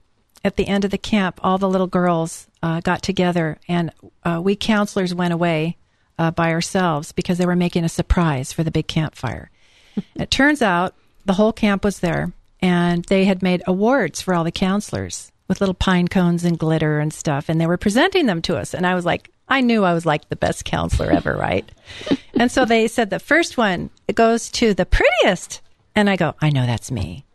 at 0.45 0.55
the 0.55 0.67
end 0.67 0.85
of 0.85 0.91
the 0.91 0.97
camp, 0.97 1.39
all 1.43 1.57
the 1.57 1.69
little 1.69 1.87
girls 1.87 2.47
uh, 2.61 2.79
got 2.79 3.01
together 3.01 3.57
and 3.67 3.91
uh, 4.23 4.39
we 4.41 4.55
counselors 4.55 5.13
went 5.13 5.33
away 5.33 5.77
uh, 6.17 6.31
by 6.31 6.51
ourselves 6.51 7.11
because 7.11 7.37
they 7.37 7.45
were 7.45 7.55
making 7.55 7.83
a 7.83 7.89
surprise 7.89 8.53
for 8.53 8.63
the 8.63 8.71
big 8.71 8.87
campfire. 8.87 9.49
it 10.15 10.31
turns 10.31 10.61
out 10.61 10.93
the 11.25 11.33
whole 11.33 11.53
camp 11.53 11.83
was 11.83 11.99
there 11.99 12.31
and 12.63 13.03
they 13.05 13.25
had 13.25 13.43
made 13.43 13.61
awards 13.67 14.21
for 14.21 14.33
all 14.33 14.45
the 14.45 14.51
counselors 14.51 15.33
with 15.49 15.59
little 15.59 15.75
pine 15.75 16.07
cones 16.07 16.45
and 16.45 16.57
glitter 16.57 16.99
and 16.99 17.13
stuff. 17.13 17.49
And 17.49 17.59
they 17.59 17.67
were 17.67 17.77
presenting 17.77 18.25
them 18.25 18.41
to 18.43 18.55
us. 18.55 18.73
And 18.73 18.87
I 18.87 18.95
was 18.95 19.05
like, 19.05 19.29
I 19.49 19.59
knew 19.59 19.83
I 19.83 19.93
was 19.93 20.05
like 20.05 20.29
the 20.29 20.37
best 20.37 20.63
counselor 20.63 21.11
ever, 21.11 21.35
right? 21.35 21.69
and 22.35 22.49
so 22.49 22.63
they 22.63 22.87
said 22.87 23.09
the 23.09 23.19
first 23.19 23.57
one 23.57 23.89
it 24.07 24.15
goes 24.15 24.49
to 24.51 24.73
the 24.73 24.85
prettiest, 24.85 25.61
and 25.93 26.09
I 26.09 26.15
go, 26.15 26.33
I 26.41 26.49
know 26.49 26.65
that's 26.65 26.89
me, 26.89 27.25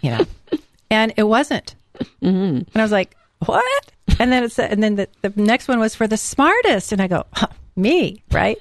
you 0.00 0.10
know, 0.10 0.24
and 0.90 1.12
it 1.16 1.24
wasn't. 1.24 1.74
Mm-hmm. 2.22 2.58
And 2.58 2.76
I 2.76 2.82
was 2.82 2.92
like, 2.92 3.16
what? 3.44 3.92
And 4.20 4.30
then 4.30 4.44
it's 4.44 4.58
and 4.60 4.80
then 4.80 4.94
the, 4.94 5.08
the 5.22 5.32
next 5.34 5.66
one 5.66 5.80
was 5.80 5.96
for 5.96 6.06
the 6.06 6.16
smartest, 6.16 6.92
and 6.92 7.02
I 7.02 7.08
go, 7.08 7.26
huh, 7.32 7.48
me, 7.74 8.22
right? 8.30 8.58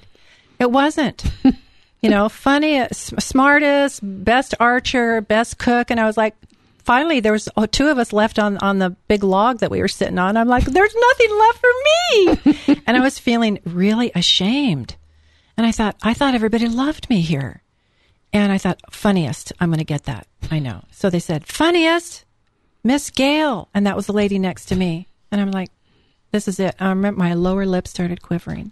It 0.60 0.71
wasn't. 0.71 1.23
you 2.02 2.10
know, 2.10 2.30
funniest, 2.30 3.20
smartest, 3.22 4.02
best 4.04 4.54
archer, 4.60 5.22
best 5.22 5.58
cook, 5.58 5.90
and 5.90 6.00
I 6.00 6.06
was 6.06 6.18
like, 6.18 6.36
finally 6.84 7.20
there 7.20 7.34
was 7.34 7.50
oh, 7.58 7.66
two 7.66 7.88
of 7.88 7.98
us 7.98 8.14
left 8.14 8.40
on 8.40 8.58
on 8.60 8.80
the 8.80 8.92
big 9.10 9.24
log 9.24 9.60
that 9.60 9.70
we 9.72 9.82
were 9.82 9.88
sitting 9.88 10.18
on. 10.18 10.38
I'm 10.38 10.48
like, 10.48 10.66
there's 10.66 10.96
nothing 10.96 11.38
left 11.38 11.60
for 11.60 12.68
me, 12.68 12.82
and 12.88 12.98
I 12.98 13.02
was 13.02 13.20
feeling 13.20 13.60
really 13.66 14.12
ashamed. 14.16 14.96
And 15.58 15.66
I 15.66 15.72
thought, 15.72 15.96
I 16.04 16.14
thought 16.14 16.36
everybody 16.36 16.68
loved 16.68 17.10
me 17.10 17.22
here, 17.22 17.64
and 18.32 18.52
I 18.52 18.58
thought, 18.58 18.80
funniest, 18.92 19.52
I'm 19.60 19.70
going 19.70 19.80
to 19.80 19.84
get 19.84 20.04
that. 20.04 20.28
I 20.52 20.60
know. 20.60 20.84
So 20.92 21.10
they 21.10 21.20
said, 21.20 21.48
funniest, 21.48 22.26
Miss 22.84 23.10
Gail, 23.10 23.68
and 23.74 23.88
that 23.88 23.96
was 23.96 24.06
the 24.06 24.14
lady 24.14 24.38
next 24.38 24.66
to 24.66 24.76
me, 24.76 25.08
and 25.32 25.42
I'm 25.42 25.52
like, 25.52 25.72
this 26.32 26.48
is 26.48 26.60
it. 26.60 26.76
I 26.80 26.90
remember 26.90 27.20
my 27.20 27.34
lower 27.34 27.66
lip 27.66 27.88
started 27.88 28.22
quivering. 28.22 28.72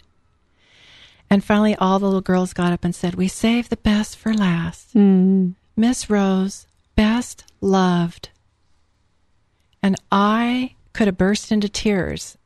And 1.30 1.44
finally, 1.44 1.76
all 1.76 2.00
the 2.00 2.06
little 2.06 2.22
girls 2.22 2.54
got 2.54 2.74
up 2.74 2.84
and 2.84 2.94
said, 2.94 3.16
We 3.16 3.28
saved 3.28 3.70
the 3.70 3.78
best 3.78 4.18
for 4.18 4.34
last. 4.34 4.94
Mm. 4.94 5.56
Miss 5.76 6.10
Rose, 6.10 6.68
best 6.96 7.44
loved. 7.62 8.30
And 9.82 9.96
I 10.12 10.76
could 10.94 11.08
have 11.08 11.18
burst 11.18 11.52
into 11.52 11.70
tears 11.70 12.38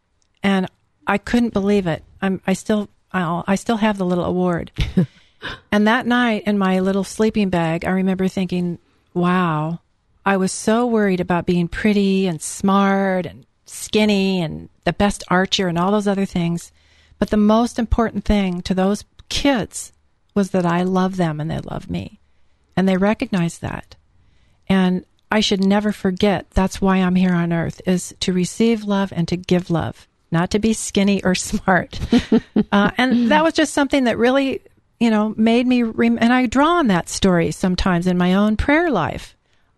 and 0.42 0.68
I 1.06 1.18
couldn't 1.18 1.54
believe 1.54 1.88
it. 1.88 2.04
I'm, 2.22 2.42
I 2.46 2.54
still, 2.54 2.90
I'll, 3.12 3.44
I 3.48 3.56
still 3.56 3.78
have 3.78 3.98
the 3.98 4.06
little 4.06 4.26
award. 4.26 4.72
and 5.72 5.88
that 5.88 6.06
night 6.06 6.44
in 6.46 6.58
my 6.58 6.80
little 6.80 7.04
sleeping 7.04 7.50
bag, 7.50 7.86
I 7.86 7.92
remember 7.92 8.28
thinking, 8.28 8.80
wow, 9.14 9.80
I 10.26 10.38
was 10.38 10.52
so 10.52 10.86
worried 10.86 11.20
about 11.20 11.46
being 11.46 11.68
pretty 11.68 12.28
and 12.28 12.42
smart 12.42 13.26
and 13.26 13.46
skinny 13.66 14.42
and 14.42 14.70
the 14.84 14.94
best 14.94 15.24
archer 15.30 15.68
and 15.68 15.78
all 15.78 15.92
those 15.92 16.08
other 16.08 16.26
things. 16.26 16.72
But 17.20 17.30
the 17.30 17.38
most 17.38 17.78
important 17.78 18.24
thing 18.26 18.62
to 18.64 18.74
those 18.74 19.04
kids 19.28 19.92
was 20.34 20.52
that 20.52 20.66
I 20.66 20.84
love 20.84 21.18
them 21.18 21.40
and 21.40 21.52
they 21.52 21.60
love 21.60 21.90
me. 21.90 22.20
And 22.76 22.88
they 22.88 22.98
recognize 22.98 23.60
that. 23.60 23.96
And 24.68 25.06
I 25.32 25.42
should 25.42 25.64
never 25.64 25.92
forget 25.92 26.50
that's 26.52 26.82
why 26.82 26.98
I'm 26.98 27.16
here 27.16 27.34
on 27.34 27.54
earth 27.54 27.82
is 27.86 28.16
to 28.22 28.34
receive 28.34 28.84
love 28.84 29.12
and 29.16 29.28
to 29.28 29.38
give 29.38 29.70
love, 29.70 30.08
not 30.32 30.50
to 30.52 30.60
be 30.60 30.74
skinny 30.74 31.24
or 31.24 31.36
smart. 31.36 32.00
uh, 32.72 32.92
and 32.98 33.32
that 33.32 33.44
was 33.44 33.54
just 33.54 33.74
something 33.74 34.06
that 34.06 34.18
really, 34.18 34.62
you 35.00 35.10
know, 35.10 35.34
made 35.38 35.68
me, 35.68 35.84
rem- 35.84 36.20
and 36.20 36.34
I 36.34 36.46
draw 36.46 36.78
on 36.78 36.88
that 36.88 37.10
story 37.10 37.52
sometimes 37.52 38.08
in 38.08 38.18
my 38.18 38.34
own 38.34 38.56
prayer 38.58 38.90
life. 38.90 39.36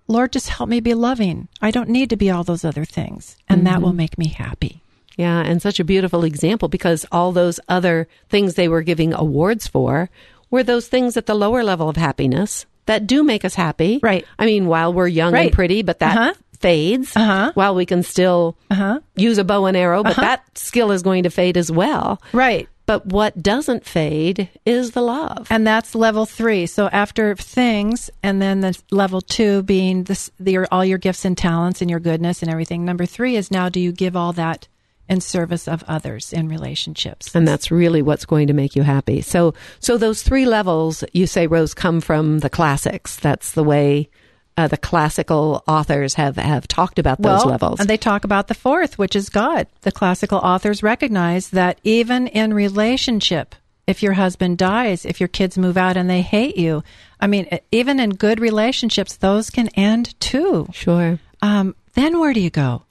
Lord, 0.08 0.34
just 0.34 0.50
help 0.50 0.70
me 0.70 0.80
be 0.80 0.94
loving. 0.94 1.48
I 1.62 1.72
don't 1.72 1.90
need 1.90 2.10
to 2.10 2.18
be 2.18 2.30
all 2.30 2.44
those 2.44 2.66
other 2.66 2.86
things. 2.86 3.38
And 3.48 3.60
mm-hmm. 3.60 3.66
that 3.68 3.82
will 3.82 3.94
make 3.94 4.18
me 4.18 4.28
happy. 4.28 4.81
Yeah, 5.18 5.40
and 5.40 5.62
such 5.62 5.80
a 5.80 5.84
beautiful 5.84 6.24
example 6.24 6.70
because 6.70 7.06
all 7.12 7.32
those 7.32 7.60
other 7.68 8.08
things 8.30 8.56
they 8.56 8.68
were 8.68 8.82
giving 8.82 9.14
awards 9.14 9.68
for 9.68 10.10
were 10.50 10.64
those 10.64 10.88
things 10.88 11.18
at 11.18 11.26
the 11.26 11.36
lower 11.36 11.64
level 11.64 11.90
of 11.90 11.98
happiness 11.98 12.66
that 12.86 13.08
do 13.08 13.24
make 13.24 13.46
us 13.46 13.56
happy. 13.56 14.00
Right. 14.02 14.26
I 14.38 14.46
mean, 14.46 14.68
while 14.68 14.94
we're 14.94 15.08
young 15.08 15.34
right. 15.34 15.46
and 15.46 15.54
pretty, 15.54 15.82
but 15.82 16.00
that 16.00 16.18
uh-huh. 16.18 16.34
fades. 16.60 17.16
Uh-huh. 17.16 17.52
While 17.54 17.76
we 17.76 17.86
can 17.86 18.04
still 18.04 18.58
uh-huh. 18.70 19.00
use 19.16 19.38
a 19.38 19.44
bow 19.44 19.66
and 19.66 19.78
arrow, 19.78 20.04
but 20.04 20.14
uh-huh. 20.14 20.22
that 20.22 20.58
skill 20.58 20.92
is 20.92 21.04
going 21.04 21.24
to 21.24 21.30
fade 21.30 21.58
as 21.58 21.72
well. 21.72 22.22
Right. 22.34 22.68
But 22.86 23.06
what 23.06 23.42
doesn't 23.42 23.86
fade 23.86 24.50
is 24.66 24.92
the 24.92 25.02
love. 25.02 25.48
And 25.50 25.66
that's 25.66 25.96
level 25.96 26.26
three. 26.26 26.66
So 26.66 26.88
after 26.88 27.36
things, 27.36 28.10
and 28.22 28.42
then 28.42 28.60
the 28.60 28.78
level 28.92 29.22
two 29.22 29.64
being 29.64 30.04
this, 30.04 30.30
the, 30.40 30.68
all 30.72 30.84
your 30.84 30.98
gifts 30.98 31.24
and 31.24 31.38
talents 31.38 31.82
and 31.82 31.90
your 31.90 32.02
goodness 32.02 32.42
and 32.42 32.52
everything. 32.52 32.84
Number 32.84 33.06
three 33.06 33.38
is 33.38 33.52
now 33.52 33.70
do 33.70 33.80
you 33.80 33.94
give 33.94 34.18
all 34.18 34.34
that 34.34 34.68
in 35.12 35.20
service 35.20 35.68
of 35.68 35.84
others 35.90 36.32
in 36.32 36.48
relationships. 36.48 37.36
And 37.36 37.46
that's 37.46 37.70
really 37.70 38.02
what's 38.02 38.26
going 38.26 38.48
to 38.48 38.54
make 38.54 38.78
you 38.78 38.82
happy. 38.82 39.20
So, 39.20 39.54
so 39.82 39.98
those 39.98 40.24
three 40.24 40.46
levels 40.46 41.04
you 41.12 41.28
say, 41.28 41.48
Rose, 41.48 41.74
come 41.74 42.00
from 42.00 42.40
the 42.40 42.50
classics. 42.50 43.18
That's 43.18 43.52
the 43.52 43.64
way 43.64 44.10
uh, 44.56 44.70
the 44.70 44.78
classical 44.78 45.66
authors 45.68 46.14
have, 46.14 46.38
have 46.38 46.66
talked 46.66 46.98
about 46.98 47.22
those 47.22 47.42
well, 47.42 47.50
levels. 47.50 47.82
And 47.82 47.90
they 47.90 47.98
talk 47.98 48.24
about 48.24 48.48
the 48.48 48.54
fourth, 48.54 48.98
which 48.98 49.18
is 49.18 49.28
God. 49.28 49.68
The 49.82 49.92
classical 49.92 50.38
authors 50.38 50.82
recognize 50.82 51.50
that 51.50 51.80
even 51.84 52.28
in 52.28 52.54
relationship, 52.54 53.54
if 53.88 54.02
your 54.02 54.14
husband 54.14 54.60
dies, 54.60 55.04
if 55.04 55.20
your 55.20 55.28
kids 55.28 55.58
move 55.58 55.76
out 55.76 55.98
and 55.98 56.10
they 56.10 56.22
hate 56.22 56.56
you, 56.56 56.86
I 57.20 57.28
mean, 57.28 57.50
even 57.74 58.00
in 58.00 58.12
good 58.12 58.40
relationships, 58.40 59.18
those 59.18 59.50
can 59.50 59.68
end 59.70 60.18
too. 60.22 60.70
Sure. 60.72 61.20
Um, 61.42 61.76
then 61.96 62.18
where 62.18 62.34
do 62.34 62.40
you 62.40 62.50
go? 62.50 62.84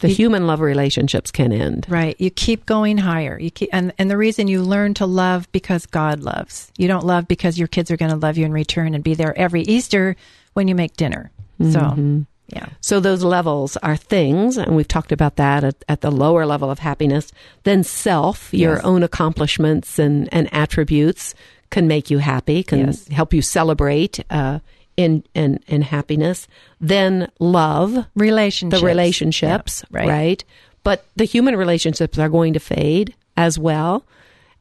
The 0.00 0.08
you, 0.08 0.14
human 0.14 0.46
love 0.46 0.60
relationships 0.60 1.30
can 1.30 1.52
end. 1.52 1.86
Right. 1.88 2.16
You 2.20 2.30
keep 2.30 2.66
going 2.66 2.98
higher. 2.98 3.38
You 3.38 3.50
keep, 3.50 3.70
and, 3.72 3.92
and 3.98 4.10
the 4.10 4.16
reason 4.16 4.48
you 4.48 4.62
learn 4.62 4.94
to 4.94 5.06
love 5.06 5.50
because 5.52 5.86
God 5.86 6.20
loves. 6.20 6.72
You 6.76 6.88
don't 6.88 7.06
love 7.06 7.28
because 7.28 7.58
your 7.58 7.68
kids 7.68 7.90
are 7.90 7.96
going 7.96 8.10
to 8.10 8.16
love 8.16 8.36
you 8.36 8.44
in 8.44 8.52
return 8.52 8.94
and 8.94 9.04
be 9.04 9.14
there 9.14 9.36
every 9.38 9.62
Easter 9.62 10.16
when 10.54 10.68
you 10.68 10.74
make 10.74 10.96
dinner. 10.96 11.30
So, 11.60 11.78
mm-hmm. 11.78 12.22
yeah. 12.48 12.66
So 12.80 12.98
those 12.98 13.22
levels 13.22 13.76
are 13.78 13.96
things, 13.96 14.56
and 14.56 14.74
we've 14.74 14.88
talked 14.88 15.12
about 15.12 15.36
that 15.36 15.62
at, 15.62 15.84
at 15.88 16.00
the 16.00 16.10
lower 16.10 16.44
level 16.44 16.68
of 16.68 16.80
happiness. 16.80 17.30
Then 17.62 17.84
self, 17.84 18.52
your 18.52 18.84
own 18.84 19.04
accomplishments 19.04 20.00
and, 20.00 20.28
and 20.32 20.52
attributes 20.52 21.34
can 21.70 21.86
make 21.86 22.10
you 22.10 22.18
happy, 22.18 22.64
can 22.64 22.86
yes. 22.86 23.06
help 23.08 23.32
you 23.32 23.40
celebrate. 23.40 24.18
Uh, 24.30 24.58
in 24.96 25.24
in 25.34 25.60
in 25.66 25.82
happiness, 25.82 26.46
then 26.80 27.30
love, 27.38 28.06
relationships, 28.14 28.80
the 28.80 28.86
relationships, 28.86 29.84
yeah, 29.90 29.98
right. 29.98 30.08
right? 30.08 30.44
But 30.82 31.06
the 31.16 31.24
human 31.24 31.56
relationships 31.56 32.18
are 32.18 32.28
going 32.28 32.52
to 32.52 32.60
fade 32.60 33.14
as 33.36 33.58
well. 33.58 34.04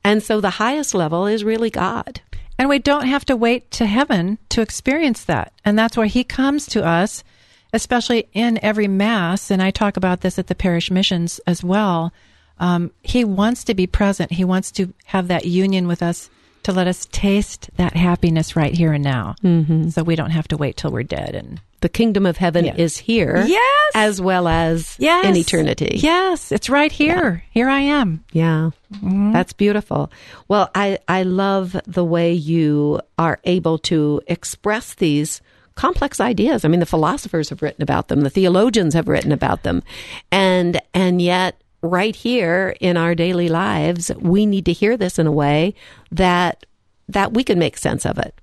And 0.04 0.22
so 0.22 0.42
the 0.42 0.52
highest 0.52 0.94
level 0.94 1.28
is 1.28 1.44
really 1.44 1.70
God. 1.70 2.22
And 2.58 2.70
we 2.70 2.80
don't 2.80 3.08
have 3.08 3.26
to 3.26 3.36
wait 3.36 3.72
to 3.72 3.86
heaven 3.86 4.38
to 4.50 4.62
experience 4.62 5.26
that. 5.26 5.54
And 5.66 5.78
that's 5.78 5.98
why 5.98 6.08
he 6.08 6.24
comes 6.24 6.68
to 6.68 6.86
us, 6.86 7.24
especially 7.72 8.28
in 8.34 8.60
every 8.64 8.88
mass. 8.88 9.50
And 9.50 9.62
I 9.62 9.72
talk 9.72 9.98
about 9.98 10.22
this 10.22 10.38
at 10.38 10.48
the 10.48 10.56
parish 10.56 10.92
missions 10.92 11.40
as 11.48 11.64
well. 11.64 12.14
Um, 12.60 12.92
he 13.02 13.26
wants 13.26 13.64
to 13.66 13.74
be 13.74 13.88
present. 13.88 14.32
He 14.32 14.46
wants 14.46 14.72
to 14.74 14.94
have 15.06 15.28
that 15.28 15.46
union 15.46 15.88
with 15.88 16.04
us 16.04 16.30
to 16.64 16.72
let 16.72 16.88
us 16.88 17.08
taste 17.12 17.70
that 17.78 17.96
happiness 17.96 18.56
right 18.56 18.76
here 18.76 18.94
and 18.94 19.04
now. 19.04 19.36
Mm-hmm. 19.44 19.90
So 19.90 20.04
we 20.04 20.16
don't 20.16 20.32
have 20.32 20.48
to 20.50 20.58
wait 20.58 20.78
till 20.78 20.92
we're 20.92 21.04
dead 21.04 21.36
and 21.36 21.62
the 21.84 21.90
kingdom 21.90 22.26
of 22.26 22.38
heaven 22.38 22.66
is 22.66 22.98
here. 22.98 23.44
Yes. 23.46 23.92
As 23.94 24.22
well 24.22 24.48
as 24.48 24.96
yes. 25.00 25.26
in 25.26 25.36
eternity. 25.36 26.00
Yes. 26.02 26.54
It's 26.54 26.70
right 26.70 26.92
here. 26.92 27.44
Yeah. 27.46 27.50
Here 27.52 27.70
I 27.70 27.82
am. 27.82 28.24
Yeah. 28.32 28.70
Mm-hmm. 28.94 29.34
That's 29.34 29.52
beautiful. 29.52 30.10
Well, 30.48 30.72
I, 30.74 31.00
I 31.10 31.24
love 31.24 31.76
the 31.86 32.06
way 32.06 32.32
you 32.32 33.02
are 33.18 33.38
able 33.44 33.80
to 33.80 34.22
express 34.28 34.94
these 34.94 35.42
complex 35.76 36.22
ideas. 36.22 36.64
I 36.64 36.70
mean, 36.70 36.80
the 36.80 36.86
philosophers 36.86 37.50
have 37.50 37.62
written 37.62 37.84
about 37.84 38.08
them. 38.08 38.22
The 38.22 38.30
theologians 38.30 38.94
have 38.94 39.10
written 39.10 39.34
about 39.34 39.64
them. 39.64 39.84
And, 40.32 40.82
and 40.94 41.22
yet 41.22 41.62
right 41.84 42.16
here 42.16 42.76
in 42.80 42.98
our 42.98 43.14
daily 43.14 43.50
lives, 43.50 44.10
we 44.20 44.46
need 44.46 44.66
to 44.66 44.74
hear 44.74 44.98
this 44.98 45.20
in 45.20 45.28
a 45.28 45.32
way 45.32 45.76
that, 46.12 46.66
that 47.10 47.34
we 47.34 47.44
can 47.44 47.60
make 47.60 47.78
sense 47.78 48.06
of 48.06 48.18
it 48.18 48.34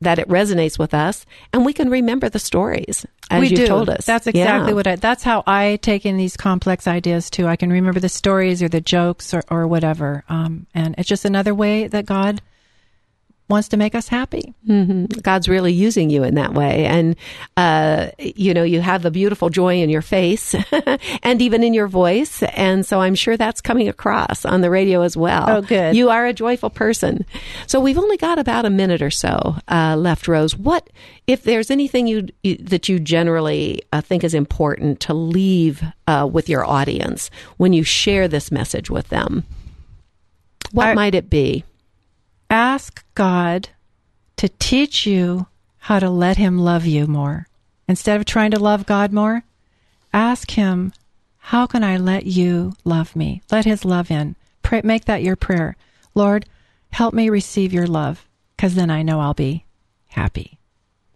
that 0.00 0.18
it 0.18 0.28
resonates 0.28 0.78
with 0.78 0.94
us 0.94 1.26
and 1.52 1.64
we 1.64 1.72
can 1.72 1.90
remember 1.90 2.28
the 2.28 2.38
stories 2.38 3.04
as 3.30 3.40
we 3.40 3.48
you 3.48 3.56
do. 3.56 3.66
told 3.66 3.90
us. 3.90 4.06
That's 4.06 4.26
exactly 4.26 4.70
yeah. 4.70 4.74
what 4.74 4.86
I, 4.86 4.96
that's 4.96 5.24
how 5.24 5.42
I 5.46 5.78
take 5.82 6.06
in 6.06 6.16
these 6.16 6.36
complex 6.36 6.86
ideas 6.86 7.30
too. 7.30 7.46
I 7.46 7.56
can 7.56 7.70
remember 7.70 8.00
the 8.00 8.08
stories 8.08 8.62
or 8.62 8.68
the 8.68 8.80
jokes 8.80 9.34
or, 9.34 9.42
or 9.50 9.66
whatever. 9.66 10.24
Um, 10.28 10.66
and 10.74 10.94
it's 10.98 11.08
just 11.08 11.24
another 11.24 11.54
way 11.54 11.88
that 11.88 12.06
God 12.06 12.40
wants 13.48 13.68
to 13.68 13.76
make 13.76 13.94
us 13.94 14.08
happy. 14.08 14.54
Mm-hmm. 14.68 15.20
God's 15.20 15.48
really 15.48 15.72
using 15.72 16.10
you 16.10 16.22
in 16.22 16.34
that 16.34 16.52
way. 16.52 16.84
And, 16.84 17.16
uh, 17.56 18.10
you 18.18 18.52
know, 18.52 18.62
you 18.62 18.80
have 18.80 19.04
a 19.04 19.10
beautiful 19.10 19.48
joy 19.48 19.80
in 19.80 19.88
your 19.88 20.02
face 20.02 20.54
and 21.22 21.40
even 21.40 21.62
in 21.62 21.72
your 21.72 21.88
voice. 21.88 22.42
And 22.42 22.84
so 22.84 23.00
I'm 23.00 23.14
sure 23.14 23.36
that's 23.36 23.60
coming 23.60 23.88
across 23.88 24.44
on 24.44 24.60
the 24.60 24.70
radio 24.70 25.00
as 25.00 25.16
well. 25.16 25.48
Oh, 25.48 25.62
good. 25.62 25.96
You 25.96 26.10
are 26.10 26.26
a 26.26 26.34
joyful 26.34 26.70
person. 26.70 27.24
So 27.66 27.80
we've 27.80 27.98
only 27.98 28.18
got 28.18 28.38
about 28.38 28.66
a 28.66 28.70
minute 28.70 29.00
or 29.00 29.10
so 29.10 29.56
uh, 29.68 29.96
left, 29.96 30.28
Rose. 30.28 30.54
What, 30.54 30.90
if 31.26 31.42
there's 31.42 31.70
anything 31.70 32.06
you, 32.06 32.28
you 32.42 32.56
that 32.56 32.88
you 32.88 32.98
generally 32.98 33.80
uh, 33.92 34.02
think 34.02 34.24
is 34.24 34.34
important 34.34 35.00
to 35.00 35.14
leave 35.14 35.82
uh, 36.06 36.28
with 36.30 36.48
your 36.48 36.64
audience 36.64 37.30
when 37.56 37.72
you 37.72 37.82
share 37.82 38.28
this 38.28 38.52
message 38.52 38.90
with 38.90 39.08
them? 39.08 39.44
What 40.72 40.94
might 40.94 41.14
it 41.14 41.30
be? 41.30 41.64
Ask 42.50 43.04
God 43.14 43.70
to 44.36 44.48
teach 44.48 45.06
you 45.06 45.46
how 45.78 45.98
to 45.98 46.10
let 46.10 46.36
Him 46.36 46.58
love 46.58 46.86
you 46.86 47.06
more. 47.06 47.46
Instead 47.86 48.18
of 48.18 48.26
trying 48.26 48.50
to 48.50 48.58
love 48.58 48.86
God 48.86 49.12
more, 49.12 49.44
ask 50.12 50.50
Him, 50.52 50.92
How 51.38 51.66
can 51.66 51.82
I 51.82 51.96
let 51.96 52.26
you 52.26 52.74
love 52.84 53.16
me? 53.16 53.42
Let 53.50 53.64
His 53.64 53.84
love 53.84 54.10
in. 54.10 54.36
Pray, 54.62 54.82
make 54.84 55.06
that 55.06 55.22
your 55.22 55.36
prayer. 55.36 55.76
Lord, 56.14 56.46
help 56.90 57.14
me 57.14 57.28
receive 57.30 57.72
your 57.72 57.86
love, 57.86 58.26
because 58.56 58.74
then 58.74 58.90
I 58.90 59.02
know 59.02 59.20
I'll 59.20 59.34
be 59.34 59.64
happy. 60.08 60.58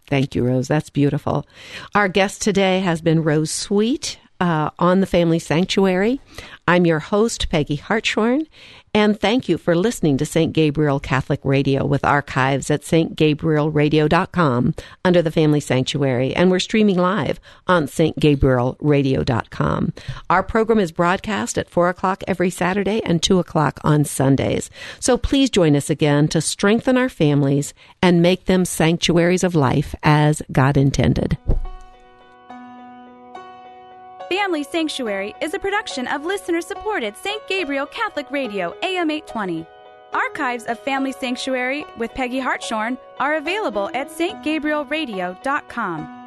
Thank 0.07 0.35
you, 0.35 0.45
Rose. 0.45 0.69
That's 0.69 0.91
beautiful. 0.91 1.47
Our 1.95 2.09
guest 2.09 2.43
today 2.43 2.81
has 2.81 3.01
been 3.01 3.25
Rose 3.25 3.51
Sweet 3.51 4.19
uh, 4.41 4.71
on 4.79 5.01
the 5.01 5.07
Family 5.07 5.39
Sanctuary. 5.39 6.21
I'm 6.67 6.85
your 6.85 6.99
host, 6.99 7.49
Peggy 7.49 7.77
Hartshorn, 7.77 8.47
and 8.95 9.19
thank 9.19 9.49
you 9.49 9.59
for 9.59 9.75
listening 9.75 10.19
to 10.19 10.27
St. 10.27 10.53
Gabriel 10.53 11.01
Catholic 11.01 11.41
Radio 11.45 11.87
with 11.87 12.05
archives 12.05 12.71
at 12.71 12.83
stgabrielradio.com 12.83 14.75
under 15.05 15.23
the 15.23 15.31
Family 15.31 15.61
Sanctuary. 15.61 16.35
And 16.35 16.51
we're 16.51 16.59
streaming 16.59 16.99
live 16.99 17.41
on 17.67 17.87
stgabrielradio.com. 17.87 19.93
Our 20.29 20.43
program 20.43 20.79
is 20.79 20.93
broadcast 20.93 21.57
at 21.57 21.71
4 21.71 21.89
o'clock 21.89 22.23
every 22.29 22.51
Saturday 22.51 23.01
and 23.05 23.23
2 23.23 23.39
o'clock 23.39 23.81
on 23.83 24.05
Sundays. 24.05 24.69
So 25.01 25.17
please 25.17 25.49
join 25.49 25.75
us 25.75 25.89
again 25.89 26.29
to 26.29 26.43
strengthen 26.43 26.99
our 26.99 27.09
families 27.09 27.73
and 28.03 28.21
make 28.21 28.45
them 28.45 28.65
sanctuaries 28.65 29.45
of 29.45 29.55
life 29.55 29.95
as 30.03 30.43
God 30.53 30.77
intended. 30.77 31.39
Family 34.33 34.63
Sanctuary 34.63 35.35
is 35.43 35.53
a 35.53 35.59
production 35.59 36.07
of 36.07 36.25
listener 36.25 36.63
supported 36.63 37.19
St. 37.19 37.47
Gabriel 37.47 37.85
Catholic 37.85 38.31
Radio, 38.31 38.75
AM 38.83 39.11
820. 39.11 39.67
Archives 40.15 40.65
of 40.65 40.79
Family 40.79 41.13
Sanctuary 41.13 41.85
with 41.99 42.15
Peggy 42.15 42.41
Hartshorn 42.41 42.97
are 43.21 43.35
available 43.35 43.91
at 43.93 44.09
stgabrielradio.com. 44.09 46.22